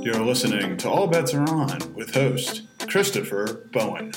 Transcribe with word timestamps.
You're 0.00 0.24
listening 0.24 0.76
to 0.76 0.88
All 0.88 1.08
Bets 1.08 1.34
Are 1.34 1.48
On 1.48 1.94
with 1.94 2.14
host 2.14 2.62
Christopher 2.88 3.68
Bowen. 3.72 4.12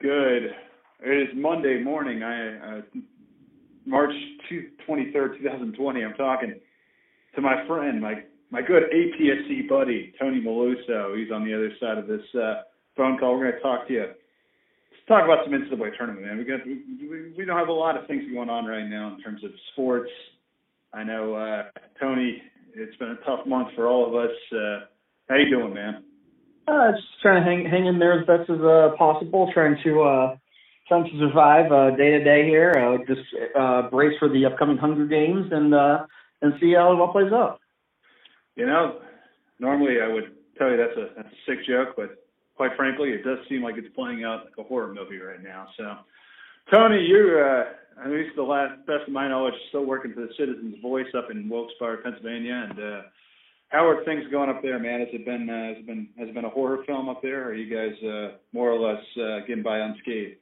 Good. 0.00 0.54
It 1.04 1.28
is 1.28 1.28
Monday 1.34 1.82
morning. 1.82 2.22
I 2.22 2.78
uh, 2.78 2.80
March 3.84 4.14
23rd, 4.88 5.38
2020. 5.38 6.04
I'm 6.04 6.14
talking 6.14 6.60
to 7.34 7.40
my 7.40 7.66
friend, 7.66 8.00
my 8.00 8.22
my 8.50 8.62
good 8.62 8.84
APSE 8.84 9.68
buddy 9.68 10.14
Tony 10.18 10.40
Meluso. 10.40 11.18
He's 11.18 11.32
on 11.32 11.44
the 11.44 11.52
other 11.52 11.72
side 11.80 11.98
of 11.98 12.06
this 12.06 12.22
uh, 12.40 12.62
phone 12.96 13.18
call. 13.18 13.36
We're 13.36 13.50
going 13.50 13.56
to 13.56 13.60
talk 13.60 13.88
to 13.88 13.92
you. 13.92 14.00
Let's 14.02 15.08
talk 15.08 15.24
about 15.24 15.44
some 15.44 15.52
NCAA 15.54 15.96
tournament, 15.98 16.24
man. 16.24 16.38
We 16.38 16.44
got 16.44 16.64
we, 16.64 17.32
we 17.36 17.44
don't 17.44 17.58
have 17.58 17.68
a 17.68 17.72
lot 17.72 17.98
of 17.98 18.06
things 18.06 18.22
going 18.32 18.48
on 18.48 18.64
right 18.64 18.88
now 18.88 19.12
in 19.14 19.20
terms 19.22 19.42
of 19.42 19.50
sports. 19.72 20.10
I 20.94 21.02
know 21.02 21.34
uh, 21.34 21.64
Tony 21.98 22.42
it's 22.74 22.96
been 22.96 23.10
a 23.10 23.24
tough 23.26 23.46
month 23.46 23.68
for 23.74 23.86
all 23.88 24.06
of 24.06 24.14
us. 24.14 24.36
Uh, 24.52 24.86
how 25.28 25.36
you 25.36 25.50
doing, 25.50 25.74
man? 25.74 26.04
Uh, 26.66 26.92
just 26.92 27.06
trying 27.20 27.42
to 27.42 27.48
hang 27.48 27.64
hang 27.68 27.86
in 27.86 27.98
there 27.98 28.18
as 28.20 28.26
best 28.26 28.48
as 28.48 28.60
uh, 28.60 28.90
possible. 28.96 29.50
Trying 29.52 29.76
to 29.84 30.02
uh, 30.02 30.36
trying 30.88 31.04
to 31.04 31.18
survive 31.18 31.72
uh, 31.72 31.90
day 31.96 32.10
to 32.10 32.24
day 32.24 32.44
here. 32.46 32.72
Uh, 32.72 32.98
just 33.06 33.26
uh, 33.58 33.90
brace 33.90 34.16
for 34.18 34.28
the 34.28 34.46
upcoming 34.46 34.78
Hunger 34.78 35.06
Games 35.06 35.46
and 35.50 35.74
uh, 35.74 36.06
and 36.40 36.54
see 36.60 36.74
how 36.74 36.92
it 36.92 37.00
all 37.00 37.12
plays 37.12 37.32
out. 37.32 37.60
You 38.56 38.66
know, 38.66 39.00
normally 39.58 39.96
I 40.02 40.12
would 40.12 40.34
tell 40.58 40.70
you 40.70 40.76
that's 40.76 40.96
a 40.96 41.14
that's 41.16 41.28
a 41.28 41.50
sick 41.50 41.66
joke, 41.66 41.94
but 41.96 42.24
quite 42.56 42.76
frankly, 42.76 43.10
it 43.10 43.24
does 43.24 43.38
seem 43.48 43.62
like 43.62 43.76
it's 43.76 43.92
playing 43.94 44.24
out 44.24 44.44
like 44.44 44.54
a 44.58 44.62
horror 44.62 44.92
movie 44.92 45.18
right 45.18 45.42
now. 45.42 45.66
So, 45.76 45.96
Tony, 46.70 47.02
you 47.02 47.42
uh, 47.44 47.64
at 48.04 48.10
least 48.10 48.36
the 48.36 48.42
last 48.42 48.78
best 48.86 49.06
of 49.06 49.12
my 49.12 49.28
knowledge, 49.28 49.54
still 49.68 49.84
working 49.84 50.12
for 50.12 50.20
the 50.20 50.32
Citizens 50.38 50.76
Voice 50.82 51.06
up 51.16 51.30
in 51.30 51.48
Wilkes-Barre, 51.48 52.02
Pennsylvania. 52.02 52.68
And 52.70 52.78
uh, 52.78 53.02
how 53.68 53.86
are 53.88 54.04
things 54.04 54.24
going 54.30 54.50
up 54.50 54.62
there, 54.62 54.78
man? 54.78 55.00
Has 55.00 55.08
it 55.12 55.24
been 55.24 55.48
uh, 55.48 55.68
has 55.68 55.78
it 55.78 55.86
been 55.86 56.08
has 56.18 56.28
it 56.28 56.34
been 56.34 56.44
a 56.44 56.50
horror 56.50 56.84
film 56.86 57.08
up 57.08 57.22
there? 57.22 57.42
Or 57.42 57.50
are 57.50 57.54
you 57.54 57.74
guys 57.74 57.96
uh, 58.02 58.36
more 58.52 58.70
or 58.70 58.78
less 58.78 59.02
uh, 59.16 59.46
getting 59.46 59.62
by 59.62 59.78
unscathed? 59.78 60.36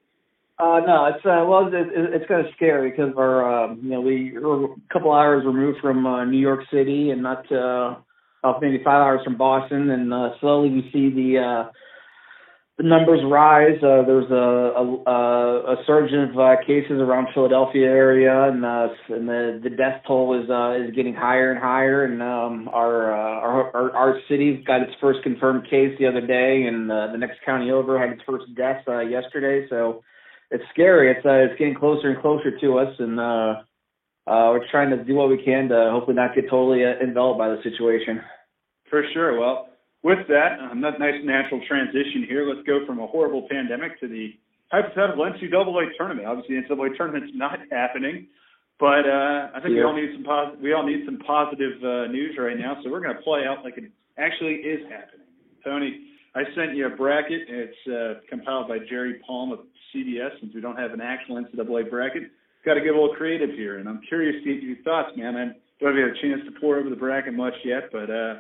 Uh, 0.58 0.80
no, 0.86 1.06
it's 1.06 1.24
uh, 1.24 1.42
well, 1.48 1.68
it, 1.68 1.74
it, 1.74 2.14
it's 2.14 2.28
kind 2.28 2.44
of 2.44 2.52
scary 2.54 2.90
because 2.90 3.14
our, 3.16 3.70
uh, 3.70 3.74
you 3.76 3.90
know, 3.90 4.00
we 4.02 4.36
are 4.36 4.64
a 4.64 4.68
couple 4.92 5.10
hours 5.10 5.42
removed 5.46 5.78
from 5.80 6.04
uh, 6.04 6.24
New 6.26 6.38
York 6.38 6.60
City 6.70 7.10
and 7.10 7.22
not 7.22 7.50
uh, 7.50 7.94
maybe 8.60 8.82
five 8.84 9.00
hours 9.00 9.22
from 9.24 9.38
Boston, 9.38 9.88
and 9.88 10.12
uh, 10.12 10.30
slowly 10.40 10.68
we 10.68 10.90
see 10.92 11.08
the 11.08 11.38
uh, 11.38 11.70
the 12.80 12.88
numbers 12.88 13.20
rise. 13.26 13.76
Uh, 13.82 14.00
there's 14.06 14.30
a, 14.30 14.34
a, 14.34 15.74
a 15.74 15.76
surge 15.86 16.12
of 16.14 16.38
uh, 16.38 16.56
cases 16.66 16.96
around 16.96 17.28
Philadelphia 17.34 17.84
area, 17.84 18.48
and, 18.48 18.64
uh, 18.64 18.88
and 19.10 19.28
the, 19.28 19.60
the 19.62 19.68
death 19.68 20.00
toll 20.06 20.32
is 20.40 20.48
uh, 20.48 20.72
is 20.82 20.94
getting 20.96 21.12
higher 21.12 21.50
and 21.50 21.60
higher. 21.60 22.06
And 22.06 22.22
um, 22.22 22.70
our, 22.72 23.12
uh, 23.12 23.40
our 23.40 23.76
our 23.76 23.90
our 23.92 24.20
city 24.30 24.64
got 24.66 24.80
its 24.80 24.92
first 24.98 25.22
confirmed 25.22 25.64
case 25.64 25.94
the 25.98 26.06
other 26.06 26.26
day, 26.26 26.64
and 26.66 26.90
uh, 26.90 27.08
the 27.12 27.18
next 27.18 27.40
county 27.44 27.70
over 27.70 28.00
had 28.00 28.16
its 28.16 28.22
first 28.26 28.46
death 28.56 28.82
uh, 28.88 29.00
yesterday. 29.00 29.66
So 29.68 30.02
it's 30.50 30.64
scary. 30.72 31.10
It's 31.10 31.26
uh, 31.26 31.52
it's 31.52 31.58
getting 31.58 31.74
closer 31.74 32.08
and 32.08 32.22
closer 32.22 32.58
to 32.58 32.78
us, 32.78 32.94
and 32.98 33.20
uh, 33.20 33.54
uh, 34.26 34.56
we're 34.56 34.66
trying 34.70 34.88
to 34.88 35.04
do 35.04 35.14
what 35.16 35.28
we 35.28 35.42
can 35.44 35.68
to 35.68 35.90
hopefully 35.92 36.16
not 36.16 36.34
get 36.34 36.48
totally 36.48 36.82
uh, 36.86 36.96
enveloped 37.04 37.38
by 37.38 37.48
the 37.50 37.60
situation. 37.62 38.22
For 38.88 39.04
sure. 39.12 39.38
Well 39.38 39.69
with 40.02 40.26
that, 40.28 40.58
um, 40.60 40.80
that 40.80 40.98
nice 40.98 41.20
natural 41.24 41.60
transition 41.68 42.24
here. 42.26 42.48
Let's 42.48 42.66
go 42.66 42.86
from 42.86 43.00
a 43.00 43.06
horrible 43.06 43.46
pandemic 43.50 44.00
to 44.00 44.08
the 44.08 44.32
hypothetical 44.72 45.24
NCAA 45.24 45.96
tournament. 45.96 46.26
Obviously, 46.26 46.56
the 46.56 46.74
NCAA 46.74 46.96
tournament's 46.96 47.32
not 47.34 47.58
happening, 47.70 48.26
but 48.78 49.04
uh, 49.04 49.52
I 49.54 49.60
think 49.60 49.76
yeah. 49.76 49.80
we 49.80 49.82
all 49.84 49.96
need 49.96 50.10
some 50.14 50.24
pos- 50.24 50.56
we 50.62 50.72
all 50.72 50.86
need 50.86 51.04
some 51.04 51.18
positive 51.18 51.76
uh, 51.84 52.06
news 52.08 52.36
right 52.38 52.56
now. 52.56 52.80
So 52.82 52.90
we're 52.90 53.00
going 53.00 53.14
to 53.14 53.22
play 53.22 53.44
out 53.46 53.62
like 53.62 53.76
it 53.76 53.92
actually 54.16 54.64
is 54.64 54.80
happening. 54.88 55.26
Tony, 55.64 56.00
I 56.34 56.44
sent 56.56 56.76
you 56.76 56.86
a 56.86 56.96
bracket. 56.96 57.42
It's 57.48 57.82
uh, 57.86 58.20
compiled 58.30 58.68
by 58.68 58.78
Jerry 58.88 59.20
Palm 59.26 59.52
of 59.52 59.60
CBS. 59.92 60.40
Since 60.40 60.54
we 60.54 60.62
don't 60.62 60.78
have 60.78 60.92
an 60.92 61.02
actual 61.02 61.36
NCAA 61.36 61.90
bracket, 61.90 62.30
got 62.64 62.74
to 62.74 62.80
get 62.80 62.94
a 62.94 62.98
little 62.98 63.14
creative 63.16 63.50
here, 63.50 63.78
and 63.78 63.88
I'm 63.88 64.00
curious 64.08 64.42
to 64.42 64.54
get 64.54 64.62
your 64.62 64.76
thoughts, 64.82 65.10
man. 65.14 65.36
I 65.36 65.84
don't 65.84 65.96
have 65.96 66.08
a 66.08 66.20
chance 66.22 66.40
to 66.46 66.58
pour 66.58 66.78
over 66.78 66.88
the 66.88 66.96
bracket 66.96 67.34
much 67.34 67.54
yet, 67.66 67.92
but. 67.92 68.08
uh 68.08 68.34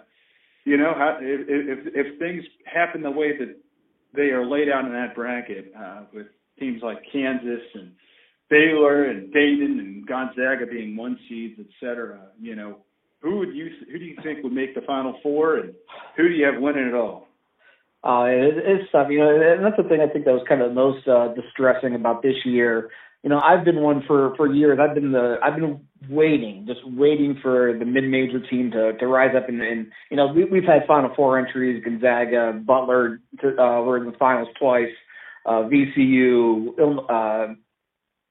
you 0.64 0.76
know, 0.76 0.92
if, 1.20 1.46
if 1.48 1.94
if 1.94 2.18
things 2.18 2.44
happen 2.64 3.02
the 3.02 3.10
way 3.10 3.36
that 3.38 3.56
they 4.14 4.30
are 4.30 4.46
laid 4.46 4.68
out 4.68 4.84
in 4.84 4.92
that 4.92 5.14
bracket, 5.14 5.72
uh, 5.78 6.02
with 6.12 6.26
teams 6.58 6.82
like 6.82 6.98
Kansas 7.12 7.62
and 7.74 7.92
Baylor 8.50 9.04
and 9.04 9.32
Dayton 9.32 9.78
and 9.78 10.06
Gonzaga 10.06 10.66
being 10.70 10.96
one 10.96 11.18
seeds, 11.28 11.58
et 11.60 11.66
cetera, 11.80 12.20
you 12.40 12.56
know, 12.56 12.78
who 13.20 13.38
would 13.38 13.54
you 13.54 13.70
who 13.90 13.98
do 13.98 14.04
you 14.04 14.16
think 14.22 14.42
would 14.42 14.52
make 14.52 14.74
the 14.74 14.82
Final 14.82 15.18
Four, 15.22 15.58
and 15.58 15.74
who 16.16 16.28
do 16.28 16.34
you 16.34 16.44
have 16.46 16.60
winning 16.60 16.88
it 16.88 16.94
all? 16.94 17.28
Uh, 18.02 18.24
it, 18.24 18.54
it's 18.56 18.90
tough, 18.92 19.08
you 19.10 19.18
know, 19.18 19.28
and 19.28 19.64
that's 19.64 19.76
the 19.76 19.88
thing 19.88 20.00
I 20.00 20.10
think 20.10 20.24
that 20.24 20.32
was 20.32 20.44
kind 20.48 20.62
of 20.62 20.72
most 20.72 21.06
uh, 21.06 21.34
distressing 21.34 21.94
about 21.94 22.22
this 22.22 22.36
year 22.46 22.90
you 23.22 23.28
know, 23.28 23.38
I've 23.38 23.64
been 23.64 23.80
one 23.80 24.02
for 24.06 24.34
for 24.36 24.52
years. 24.52 24.78
I've 24.80 24.94
been 24.94 25.12
the 25.12 25.36
I've 25.42 25.56
been 25.56 25.80
waiting, 26.08 26.64
just 26.66 26.80
waiting 26.84 27.38
for 27.42 27.76
the 27.78 27.84
mid 27.84 28.04
major 28.04 28.40
team 28.48 28.70
to 28.70 28.94
to 28.94 29.06
rise 29.06 29.34
up 29.36 29.48
and, 29.48 29.60
and 29.60 29.86
you 30.10 30.16
know 30.16 30.28
we, 30.28 30.44
we've 30.44 30.64
had 30.64 30.86
Final 30.86 31.12
Four 31.14 31.38
entries, 31.38 31.82
Gonzaga, 31.84 32.52
Butler 32.64 33.20
to, 33.40 33.48
uh, 33.60 33.82
were 33.82 33.98
in 33.98 34.10
the 34.10 34.16
finals 34.18 34.48
twice, 34.58 34.92
uh, 35.44 35.68
VCU, 35.68 36.68
uh, 36.78 37.54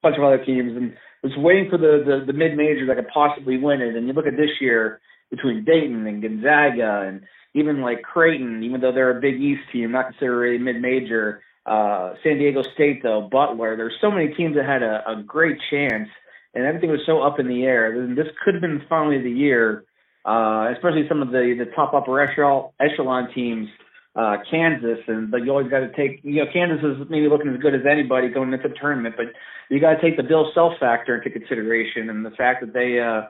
bunch 0.01 0.17
of 0.17 0.23
other 0.23 0.43
teams, 0.43 0.75
and 0.75 0.95
was 1.21 1.33
waiting 1.37 1.69
for 1.69 1.77
the 1.77 2.03
the, 2.05 2.25
the 2.25 2.37
mid 2.37 2.57
major 2.57 2.87
that 2.87 2.95
could 2.95 3.13
possibly 3.13 3.57
win 3.57 3.81
it. 3.81 3.95
And 3.95 4.07
you 4.07 4.13
look 4.13 4.27
at 4.27 4.37
this 4.37 4.59
year 4.59 5.01
between 5.29 5.65
Dayton 5.65 6.07
and 6.07 6.21
Gonzaga 6.21 7.05
and 7.07 7.21
even 7.53 7.81
like 7.81 8.01
Creighton, 8.01 8.63
even 8.63 8.81
though 8.81 8.91
they're 8.91 9.15
a 9.15 9.21
Big 9.21 9.35
East 9.35 9.61
team, 9.71 9.91
not 9.91 10.09
considered 10.09 10.55
a 10.55 10.59
mid 10.59 10.81
major 10.81 11.43
uh, 11.65 12.13
San 12.23 12.37
Diego 12.37 12.63
State, 12.73 13.03
though, 13.03 13.27
Butler. 13.31 13.75
There's 13.77 13.95
so 14.01 14.11
many 14.11 14.33
teams 14.33 14.55
that 14.55 14.65
had 14.65 14.83
a, 14.83 15.03
a 15.07 15.23
great 15.23 15.57
chance, 15.69 16.09
and 16.53 16.65
everything 16.65 16.89
was 16.89 17.01
so 17.05 17.21
up 17.21 17.39
in 17.39 17.47
the 17.47 17.63
air. 17.63 18.07
This 18.15 18.27
could 18.43 18.55
have 18.55 18.61
been 18.61 18.81
finally 18.89 19.21
the 19.21 19.31
year, 19.31 19.85
uh, 20.25 20.71
especially 20.75 21.07
some 21.07 21.21
of 21.21 21.29
the 21.29 21.55
the 21.57 21.71
top 21.75 21.93
upper 21.93 22.19
echelon, 22.19 22.71
echelon 22.79 23.29
teams. 23.33 23.67
Uh, 24.15 24.37
Kansas, 24.49 24.97
and 25.07 25.29
but 25.29 25.45
you 25.45 25.51
always 25.51 25.69
got 25.69 25.79
to 25.79 25.93
take. 25.95 26.19
You 26.23 26.43
know, 26.43 26.51
Kansas 26.51 26.83
is 26.83 27.07
maybe 27.09 27.29
looking 27.29 27.53
as 27.53 27.61
good 27.61 27.75
as 27.75 27.81
anybody 27.89 28.27
going 28.27 28.51
into 28.51 28.67
the 28.67 28.73
tournament, 28.73 29.15
but 29.15 29.27
you 29.69 29.79
got 29.79 29.93
to 29.93 30.01
take 30.01 30.17
the 30.17 30.23
Bill 30.23 30.51
Self 30.53 30.73
factor 30.79 31.15
into 31.15 31.29
consideration, 31.29 32.09
and 32.09 32.25
the 32.25 32.31
fact 32.31 32.59
that 32.61 32.73
they 32.73 32.99
uh, 32.99 33.29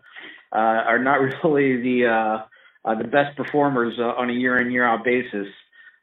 uh, 0.52 0.82
are 0.88 0.98
not 0.98 1.20
really 1.44 1.82
the 1.82 2.08
uh, 2.08 2.90
uh, 2.90 2.96
the 2.96 3.08
best 3.08 3.36
performers 3.36 3.96
uh, 4.00 4.04
on 4.04 4.30
a 4.30 4.34
year 4.34 4.58
in 4.58 4.72
year 4.72 4.86
out 4.86 5.04
basis. 5.04 5.48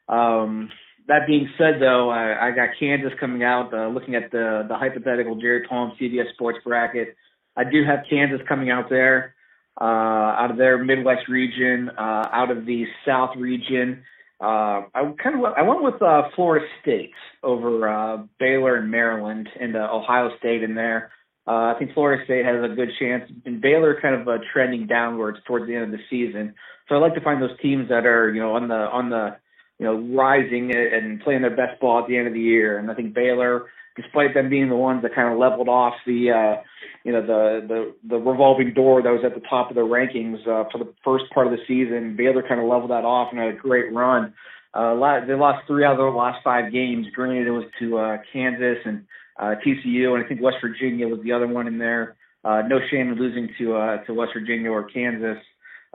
Um, 0.07 0.69
that 1.07 1.25
being 1.25 1.49
said, 1.57 1.75
though, 1.79 2.09
I, 2.09 2.47
I 2.47 2.51
got 2.51 2.69
Kansas 2.79 3.13
coming 3.19 3.43
out. 3.43 3.73
Uh, 3.73 3.87
looking 3.87 4.15
at 4.15 4.31
the 4.31 4.65
the 4.67 4.75
hypothetical 4.75 5.35
Jerry 5.35 5.65
Palm 5.67 5.93
CBS 5.99 6.31
Sports 6.33 6.59
bracket, 6.63 7.15
I 7.55 7.63
do 7.63 7.83
have 7.85 7.99
Kansas 8.09 8.41
coming 8.47 8.69
out 8.69 8.89
there, 8.89 9.35
uh, 9.79 9.83
out 9.83 10.51
of 10.51 10.57
their 10.57 10.83
Midwest 10.83 11.27
region, 11.29 11.89
uh, 11.97 12.27
out 12.31 12.51
of 12.51 12.65
the 12.65 12.85
South 13.05 13.35
region. 13.37 14.03
Uh, 14.39 14.85
I 14.93 15.13
kind 15.21 15.43
of 15.43 15.53
I 15.57 15.63
went 15.63 15.81
with 15.81 16.01
uh, 16.01 16.23
Florida 16.35 16.65
State 16.81 17.13
over 17.41 17.89
uh, 17.89 18.23
Baylor 18.39 18.75
and 18.75 18.91
Maryland 18.91 19.49
and 19.59 19.75
uh, 19.75 19.87
Ohio 19.91 20.29
State 20.37 20.61
in 20.61 20.75
there. 20.75 21.11
Uh, 21.47 21.73
I 21.73 21.75
think 21.79 21.93
Florida 21.93 22.23
State 22.25 22.45
has 22.45 22.63
a 22.63 22.75
good 22.75 22.89
chance, 22.99 23.23
and 23.45 23.61
Baylor 23.61 23.97
kind 24.01 24.13
of 24.13 24.27
uh, 24.27 24.37
trending 24.53 24.85
downwards 24.85 25.39
towards 25.47 25.65
the 25.65 25.75
end 25.75 25.85
of 25.85 25.91
the 25.91 26.03
season. 26.09 26.53
So 26.87 26.95
I 26.95 26.97
like 26.99 27.15
to 27.15 27.21
find 27.21 27.41
those 27.41 27.57
teams 27.61 27.89
that 27.89 28.05
are 28.05 28.31
you 28.33 28.41
know 28.41 28.53
on 28.55 28.67
the 28.67 28.75
on 28.75 29.09
the 29.09 29.37
you 29.79 29.85
know, 29.85 29.95
rising 30.15 30.73
and 30.73 31.21
playing 31.21 31.41
their 31.41 31.55
best 31.55 31.79
ball 31.79 32.01
at 32.01 32.07
the 32.07 32.17
end 32.17 32.27
of 32.27 32.33
the 32.33 32.39
year. 32.39 32.77
And 32.79 32.89
I 32.89 32.95
think 32.95 33.13
Baylor, 33.13 33.67
despite 33.95 34.33
them 34.33 34.49
being 34.49 34.69
the 34.69 34.75
ones 34.75 35.03
that 35.03 35.13
kind 35.13 35.31
of 35.31 35.39
leveled 35.39 35.69
off 35.69 35.93
the, 36.05 36.31
uh, 36.31 36.61
you 37.03 37.11
know, 37.11 37.21
the 37.21 37.65
the 37.67 37.93
the 38.09 38.17
revolving 38.17 38.73
door 38.73 39.01
that 39.01 39.11
was 39.11 39.21
at 39.23 39.35
the 39.35 39.47
top 39.47 39.69
of 39.69 39.75
the 39.75 39.81
rankings 39.81 40.41
uh, 40.47 40.67
for 40.71 40.79
the 40.79 40.91
first 41.03 41.25
part 41.33 41.47
of 41.47 41.53
the 41.53 41.63
season, 41.67 42.15
Baylor 42.15 42.41
kind 42.41 42.59
of 42.59 42.67
leveled 42.67 42.91
that 42.91 43.05
off 43.05 43.29
and 43.31 43.39
had 43.39 43.49
a 43.49 43.57
great 43.57 43.93
run. 43.93 44.33
Uh, 44.73 45.25
they 45.25 45.33
lost 45.33 45.65
three 45.67 45.83
out 45.83 45.93
of 45.93 45.97
their 45.97 46.11
last 46.11 46.43
five 46.43 46.71
games. 46.71 47.07
Granted, 47.15 47.47
it 47.47 47.51
was 47.51 47.65
to 47.79 47.97
uh, 47.97 48.17
Kansas 48.31 48.77
and 48.85 49.05
uh, 49.39 49.55
TCU, 49.65 50.13
and 50.13 50.23
I 50.23 50.27
think 50.27 50.41
West 50.41 50.57
Virginia 50.61 51.07
was 51.07 51.19
the 51.23 51.31
other 51.31 51.47
one 51.47 51.67
in 51.67 51.77
there. 51.77 52.15
Uh, 52.43 52.61
no 52.67 52.79
shame 52.91 53.11
in 53.11 53.15
losing 53.15 53.49
to 53.57 53.75
uh, 53.75 53.97
to 54.05 54.13
West 54.13 54.31
Virginia 54.33 54.69
or 54.69 54.83
Kansas. 54.83 55.37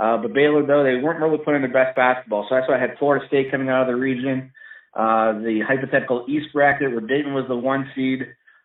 Uh, 0.03 0.17
but 0.19 0.33
Baylor, 0.33 0.67
though, 0.67 0.83
they 0.83 1.01
weren't 1.01 1.21
really 1.21 1.39
playing 1.45 1.63
their 1.63 1.73
best 1.73 1.95
basketball. 1.95 2.45
So 2.49 2.57
that's 2.57 2.69
why 2.69 2.77
I 2.77 2.81
had 2.81 2.99
Florida 2.99 3.25
State 3.29 3.53
coming 3.53 3.69
out 3.69 3.83
of 3.83 3.87
the 3.87 3.95
region. 3.95 4.51
Uh, 4.95 5.39
the 5.39 5.61
hypothetical 5.67 6.27
East 6.29 6.47
bracket 6.53 6.91
where 6.91 7.01
Dayton 7.01 7.35
was 7.35 7.45
the 7.47 7.57
one 7.57 7.89
seed. 7.95 8.23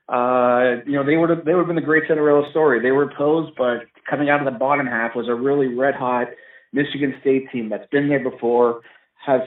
Uh, 0.09 0.81
you 0.87 0.93
know, 0.93 1.05
they 1.05 1.15
would 1.15 1.29
have 1.29 1.45
they 1.45 1.53
would 1.53 1.59
have 1.59 1.67
been 1.67 1.75
the 1.75 1.81
great 1.81 2.03
Cinderella 2.07 2.49
story. 2.49 2.81
They 2.81 2.91
were 2.91 3.13
posed, 3.15 3.53
but 3.55 3.85
coming 4.09 4.29
out 4.29 4.39
of 4.39 4.51
the 4.51 4.57
bottom 4.57 4.87
half 4.87 5.15
was 5.15 5.27
a 5.29 5.35
really 5.35 5.67
red 5.67 5.93
hot 5.93 6.27
Michigan 6.73 7.13
State 7.21 7.51
team 7.51 7.69
that's 7.69 7.87
been 7.91 8.09
there 8.09 8.23
before, 8.23 8.81
has 9.23 9.41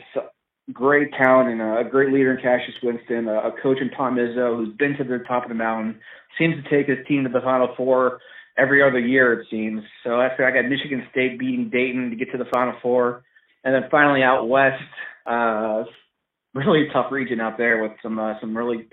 great 0.73 1.13
talent 1.15 1.49
and 1.49 1.61
a 1.61 1.91
great 1.91 2.13
leader 2.13 2.33
in 2.33 2.41
Cassius 2.41 2.77
Winston, 2.85 3.27
a, 3.27 3.51
coach 3.63 3.79
in 3.81 3.91
Tom 3.91 4.15
Izzo 4.15 4.57
who's 4.57 4.77
been 4.77 4.97
to 4.97 5.05
the 5.05 5.25
top 5.27 5.43
of 5.43 5.49
the 5.49 5.55
mountain, 5.55 5.99
seems 6.39 6.55
to 6.63 6.71
take 6.71 6.87
his 6.87 7.05
team 7.09 7.25
to 7.25 7.31
the 7.31 7.41
Final 7.41 7.75
Four 7.77 8.21
every 8.59 8.83
other 8.83 8.99
year 8.99 9.41
it 9.41 9.47
seems. 9.51 9.83
So 10.05 10.21
after 10.21 10.47
I 10.47 10.51
got 10.51 10.69
Michigan 10.69 11.07
State 11.11 11.39
beating 11.39 11.71
Dayton 11.71 12.11
to 12.11 12.17
get 12.17 12.31
to 12.33 12.39
the 12.39 12.51
Final 12.53 12.75
Four, 12.83 13.25
and 13.65 13.75
then 13.75 13.91
finally 13.91 14.23
out 14.23 14.49
west, 14.49 14.83
uh, 15.27 15.85
really 16.55 16.89
tough 16.93 17.13
region 17.13 17.41
out 17.41 17.59
there 17.59 17.83
with 17.83 17.93
some 18.03 18.19
uh, 18.19 18.35
some 18.41 18.57
really 18.57 18.87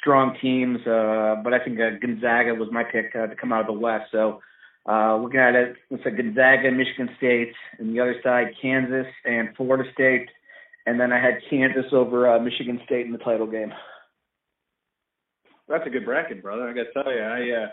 strong 0.00 0.36
teams. 0.40 0.80
Uh, 0.86 1.36
but 1.42 1.54
I 1.54 1.58
think 1.64 1.78
uh, 1.80 1.98
Gonzaga 2.00 2.54
was 2.54 2.68
my 2.72 2.84
pick 2.84 3.14
uh, 3.14 3.26
to 3.26 3.36
come 3.36 3.52
out 3.52 3.62
of 3.62 3.66
the 3.66 3.72
West. 3.72 4.04
So 4.12 4.40
uh, 4.88 5.16
looking 5.16 5.40
at 5.40 5.54
it, 5.54 5.76
it's 5.90 6.04
like 6.04 6.16
Gonzaga, 6.16 6.70
Michigan 6.70 7.08
State, 7.16 7.52
and 7.78 7.94
the 7.94 8.00
other 8.00 8.16
side 8.22 8.48
Kansas 8.60 9.06
and 9.24 9.48
Florida 9.56 9.88
State, 9.92 10.28
and 10.86 11.00
then 11.00 11.12
I 11.12 11.20
had 11.20 11.40
Kansas 11.48 11.86
over 11.92 12.28
uh, 12.28 12.38
Michigan 12.38 12.80
State 12.84 13.06
in 13.06 13.12
the 13.12 13.18
title 13.18 13.46
game. 13.46 13.72
That's 15.68 15.86
a 15.86 15.90
good 15.90 16.04
bracket, 16.04 16.42
brother. 16.42 16.68
I 16.68 16.74
got 16.74 16.82
to 16.82 16.92
tell 16.92 17.12
you, 17.12 17.22
I 17.22 17.64
uh, 17.64 17.68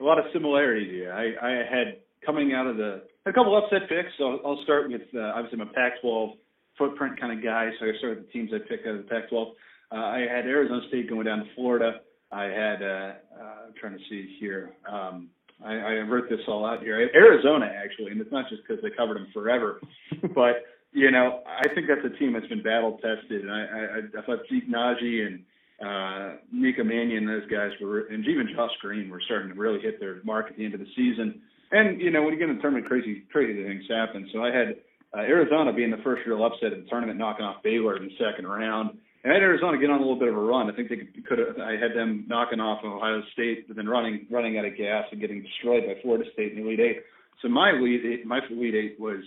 a 0.00 0.04
lot 0.04 0.18
of 0.18 0.24
similarities 0.32 0.90
here. 0.90 1.12
I, 1.12 1.34
I 1.46 1.50
had 1.64 1.98
coming 2.24 2.52
out 2.52 2.66
of 2.66 2.76
the 2.76 3.02
a 3.26 3.32
couple 3.32 3.56
upset 3.56 3.88
picks. 3.88 4.10
So 4.18 4.40
I'll 4.44 4.62
start 4.64 4.90
with 4.90 5.02
uh, 5.14 5.32
obviously 5.34 5.60
I'm 5.60 5.68
a 5.68 5.72
Pac-12 5.72 6.36
footprint 6.78 7.20
kind 7.20 7.36
of 7.36 7.44
guy, 7.44 7.70
so 7.78 7.86
I 7.86 7.96
started 7.98 8.18
with 8.18 8.26
the 8.26 8.32
teams 8.32 8.50
I 8.54 8.58
picked 8.68 8.86
out 8.86 8.96
of 8.96 9.04
the 9.04 9.08
Pac-12. 9.10 9.52
Uh, 9.92 9.94
I 9.94 10.18
had 10.20 10.46
Arizona 10.46 10.80
State 10.88 11.08
going 11.08 11.24
down 11.24 11.38
to 11.38 11.44
Florida. 11.54 12.00
I 12.32 12.44
had 12.44 12.82
uh, 12.82 13.12
uh, 13.38 13.66
I'm 13.66 13.74
trying 13.80 13.96
to 13.96 14.04
see 14.10 14.36
here. 14.40 14.72
Um, 14.90 15.28
I, 15.64 15.74
I 15.74 15.92
wrote 16.00 16.28
this 16.28 16.40
all 16.48 16.66
out 16.66 16.82
here. 16.82 17.10
Arizona 17.14 17.66
actually, 17.66 18.10
and 18.10 18.20
it's 18.20 18.32
not 18.32 18.48
just 18.48 18.62
because 18.66 18.82
they 18.82 18.90
covered 18.90 19.16
them 19.16 19.28
forever, 19.32 19.80
but 20.34 20.64
you 20.92 21.10
know 21.10 21.42
I 21.46 21.72
think 21.74 21.86
that's 21.86 22.04
a 22.04 22.18
team 22.18 22.32
that's 22.32 22.46
been 22.48 22.62
battle 22.62 22.98
tested, 23.00 23.42
and 23.42 23.52
I, 23.52 23.60
I, 23.60 23.98
I 24.18 24.22
thought 24.26 24.40
Zeke 24.50 24.68
Nnaji 24.68 25.26
and 25.26 25.44
uh, 25.82 26.36
Nico 26.52 26.84
Mannion, 26.84 27.26
those 27.26 27.48
guys 27.50 27.70
were, 27.80 28.06
and 28.06 28.24
even 28.26 28.48
Josh 28.54 28.70
Green 28.80 29.10
were 29.10 29.20
starting 29.24 29.48
to 29.52 29.58
really 29.58 29.80
hit 29.80 29.98
their 29.98 30.20
mark 30.24 30.46
at 30.50 30.56
the 30.56 30.64
end 30.64 30.74
of 30.74 30.80
the 30.80 30.86
season. 30.94 31.42
And 31.72 32.00
you 32.00 32.10
know 32.10 32.22
when 32.22 32.32
you 32.32 32.38
get 32.38 32.48
in 32.48 32.56
the 32.56 32.62
tournament, 32.62 32.86
crazy 32.86 33.24
crazy 33.32 33.64
things 33.64 33.82
happen. 33.88 34.28
So 34.32 34.44
I 34.44 34.54
had 34.54 34.76
uh, 35.12 35.22
Arizona 35.22 35.72
being 35.72 35.90
the 35.90 36.02
first 36.04 36.22
real 36.26 36.44
upset 36.44 36.72
of 36.72 36.84
the 36.84 36.88
tournament, 36.88 37.18
knocking 37.18 37.44
off 37.44 37.62
Baylor 37.62 37.96
in 37.96 38.04
the 38.04 38.14
second 38.18 38.46
round. 38.46 38.98
And 39.24 39.32
I 39.32 39.36
had 39.36 39.42
Arizona 39.42 39.78
get 39.78 39.90
on 39.90 39.96
a 39.96 40.04
little 40.04 40.18
bit 40.18 40.28
of 40.28 40.36
a 40.36 40.40
run. 40.40 40.70
I 40.70 40.76
think 40.76 40.90
they 40.90 41.00
could, 41.26 41.38
have. 41.38 41.58
I 41.58 41.72
had 41.72 41.96
them 41.96 42.26
knocking 42.28 42.60
off 42.60 42.84
Ohio 42.84 43.22
State, 43.32 43.66
but 43.66 43.76
then 43.76 43.88
running 43.88 44.26
running 44.30 44.58
out 44.58 44.66
of 44.66 44.76
gas 44.76 45.04
and 45.10 45.20
getting 45.20 45.42
destroyed 45.42 45.84
by 45.86 46.00
Florida 46.02 46.28
State 46.34 46.52
in 46.52 46.58
the 46.58 46.68
Elite 46.68 46.80
Eight. 46.80 46.96
So 47.42 47.48
my 47.48 47.72
lead 47.72 48.24
my 48.26 48.40
Elite 48.50 48.74
Eight 48.74 49.00
was 49.00 49.24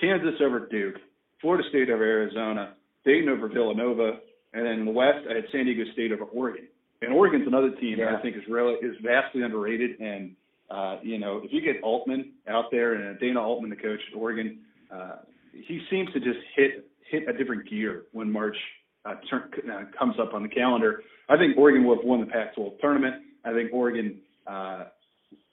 Kansas 0.00 0.34
over 0.44 0.66
Duke, 0.66 0.96
Florida 1.40 1.64
State 1.70 1.88
over 1.88 2.04
Arizona, 2.04 2.74
Dayton 3.04 3.28
over 3.28 3.48
Villanova, 3.48 4.18
and 4.52 4.64
then 4.64 4.80
in 4.80 4.84
the 4.84 4.92
West 4.92 5.26
I 5.30 5.34
had 5.34 5.44
San 5.52 5.64
Diego 5.66 5.84
State 5.92 6.12
over 6.12 6.24
Oregon. 6.24 6.68
And 7.00 7.12
Oregon's 7.12 7.46
another 7.46 7.70
team 7.70 7.98
yeah. 7.98 8.06
that 8.06 8.18
I 8.18 8.22
think 8.22 8.36
is 8.36 8.42
really 8.48 8.74
is 8.74 8.96
vastly 9.02 9.42
underrated. 9.42 10.00
And 10.00 10.34
uh, 10.70 10.96
you 11.02 11.18
know, 11.18 11.40
if 11.42 11.52
you 11.52 11.60
get 11.60 11.82
Altman 11.82 12.32
out 12.48 12.66
there 12.70 12.94
and 12.94 13.18
Dana 13.20 13.40
Altman, 13.40 13.70
the 13.70 13.76
coach 13.76 14.00
at 14.12 14.16
Oregon, 14.16 14.58
uh, 14.92 15.16
he 15.52 15.80
seems 15.90 16.12
to 16.12 16.20
just 16.20 16.38
hit 16.56 16.88
hit 17.10 17.28
a 17.28 17.32
different 17.32 17.68
gear 17.68 18.02
when 18.12 18.30
March 18.30 18.56
uh, 19.04 19.14
turn, 19.30 19.50
uh, 19.72 19.84
comes 19.98 20.16
up 20.20 20.34
on 20.34 20.42
the 20.42 20.48
calendar. 20.48 21.02
I 21.28 21.36
think 21.36 21.56
Oregon 21.56 21.84
will 21.84 21.96
have 21.96 22.04
won 22.04 22.20
the 22.20 22.26
Pac-12 22.26 22.80
tournament. 22.80 23.16
I 23.44 23.52
think 23.52 23.72
Oregon 23.72 24.18
uh, 24.46 24.84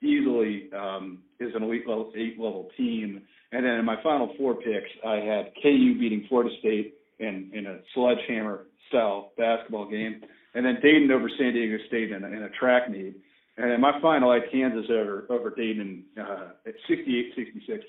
easily 0.01 0.69
um, 0.77 1.19
is 1.39 1.53
an 1.55 1.63
elite 1.63 1.87
level, 1.87 2.11
eight 2.15 2.39
level 2.39 2.69
team. 2.77 3.21
And 3.51 3.65
then 3.65 3.73
in 3.73 3.85
my 3.85 4.01
final 4.03 4.33
four 4.37 4.55
picks, 4.55 4.89
I 5.05 5.15
had 5.15 5.51
KU 5.61 5.97
beating 5.99 6.25
Florida 6.27 6.53
State 6.59 6.95
in, 7.19 7.51
in 7.53 7.65
a 7.67 7.79
sledgehammer 7.93 8.65
style 8.89 9.31
basketball 9.37 9.89
game, 9.89 10.21
and 10.53 10.65
then 10.65 10.77
Dayton 10.81 11.11
over 11.11 11.29
San 11.37 11.53
Diego 11.53 11.77
State 11.87 12.11
in 12.11 12.23
a, 12.23 12.27
in 12.27 12.43
a 12.43 12.49
track 12.49 12.89
meet. 12.89 13.15
And 13.57 13.71
then 13.71 13.79
my 13.79 13.99
final, 14.01 14.31
I 14.31 14.35
had 14.35 14.51
Kansas 14.51 14.89
over 14.89 15.25
over 15.29 15.49
Dayton 15.55 16.03
uh, 16.19 16.49
at 16.67 16.73
68-66 16.89 17.79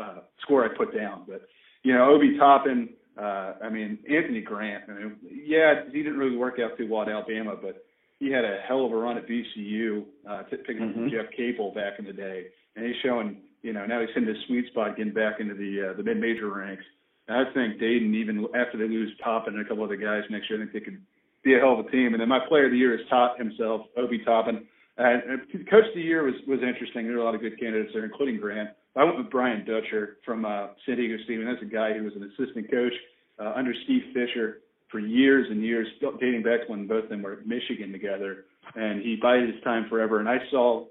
uh, 0.00 0.20
score 0.42 0.64
I 0.64 0.76
put 0.76 0.94
down. 0.94 1.24
But 1.26 1.42
you 1.82 1.94
know, 1.94 2.10
Obi 2.10 2.36
Toppin 2.38 2.90
uh, 3.20 3.54
I 3.62 3.68
mean, 3.68 3.98
Anthony 4.10 4.40
Grant. 4.40 4.84
I 4.88 4.92
mean, 4.92 5.16
yeah, 5.22 5.84
he 5.92 6.02
didn't 6.02 6.18
really 6.18 6.36
work 6.36 6.58
out 6.62 6.78
too 6.78 6.88
well 6.90 7.02
at 7.02 7.08
Alabama, 7.08 7.54
but 7.60 7.84
he 8.18 8.30
had 8.30 8.44
a 8.44 8.58
hell 8.66 8.86
of 8.86 8.92
a 8.92 8.96
run 8.96 9.18
at 9.18 9.26
VCU, 9.28 10.04
uh, 10.28 10.42
picking 10.50 10.76
mm-hmm. 10.78 11.04
up 11.04 11.10
Jeff 11.10 11.26
Capel 11.36 11.72
back 11.74 11.98
in 11.98 12.04
the 12.04 12.12
day, 12.12 12.46
and 12.76 12.86
he's 12.86 12.94
showing, 13.02 13.38
you 13.62 13.72
know, 13.72 13.84
now 13.84 14.00
he's 14.00 14.08
in 14.16 14.26
his 14.26 14.36
sweet 14.46 14.66
spot, 14.68 14.96
getting 14.96 15.12
back 15.12 15.40
into 15.40 15.54
the 15.54 15.90
uh, 15.90 15.96
the 15.96 16.02
mid-major 16.02 16.48
ranks. 16.48 16.84
And 17.30 17.46
I 17.46 17.52
think 17.54 17.78
Dayton, 17.78 18.12
even 18.16 18.44
after 18.56 18.76
they 18.76 18.88
lose 18.88 19.12
Toppin 19.22 19.54
and 19.54 19.64
a 19.64 19.68
couple 19.68 19.84
other 19.84 19.94
guys 19.94 20.24
next 20.30 20.50
year, 20.50 20.58
I 20.58 20.62
think 20.62 20.72
they 20.72 20.80
could 20.80 21.00
be 21.44 21.54
a 21.54 21.60
hell 21.60 21.78
of 21.78 21.86
a 21.86 21.90
team. 21.90 22.12
And 22.12 22.20
then 22.20 22.28
my 22.28 22.40
player 22.48 22.66
of 22.66 22.72
the 22.72 22.76
year 22.76 22.92
is 22.92 23.06
Top 23.08 23.38
himself, 23.38 23.86
Obi 23.96 24.18
Toppin. 24.24 24.66
Uh, 24.98 25.38
coach 25.70 25.86
of 25.86 25.94
the 25.94 26.02
year 26.02 26.24
was 26.24 26.34
was 26.48 26.58
interesting. 26.60 27.06
There 27.06 27.14
were 27.14 27.22
a 27.22 27.24
lot 27.24 27.36
of 27.36 27.40
good 27.40 27.58
candidates 27.58 27.92
there, 27.94 28.04
including 28.04 28.38
Grant. 28.40 28.70
I 28.96 29.04
went 29.04 29.16
with 29.16 29.30
Brian 29.30 29.64
Dutcher 29.64 30.18
from 30.26 30.44
uh, 30.44 30.74
San 30.84 30.96
Diego 30.96 31.22
State, 31.22 31.38
and 31.38 31.46
that's 31.46 31.62
a 31.62 31.72
guy 31.72 31.94
who 31.94 32.02
was 32.02 32.14
an 32.16 32.24
assistant 32.34 32.68
coach 32.68 32.92
uh, 33.38 33.52
under 33.54 33.72
Steve 33.84 34.02
Fisher 34.12 34.58
for 34.90 34.98
years 34.98 35.46
and 35.48 35.62
years, 35.62 35.86
dating 36.18 36.42
back 36.42 36.66
to 36.66 36.72
when 36.72 36.88
both 36.88 37.04
of 37.04 37.10
them 37.10 37.22
were 37.22 37.34
at 37.34 37.46
Michigan 37.46 37.92
together. 37.92 38.46
And 38.74 39.00
he 39.00 39.16
bided 39.22 39.54
his 39.54 39.62
time 39.62 39.86
forever. 39.88 40.18
And 40.18 40.28
I 40.28 40.38
saw 40.50 40.86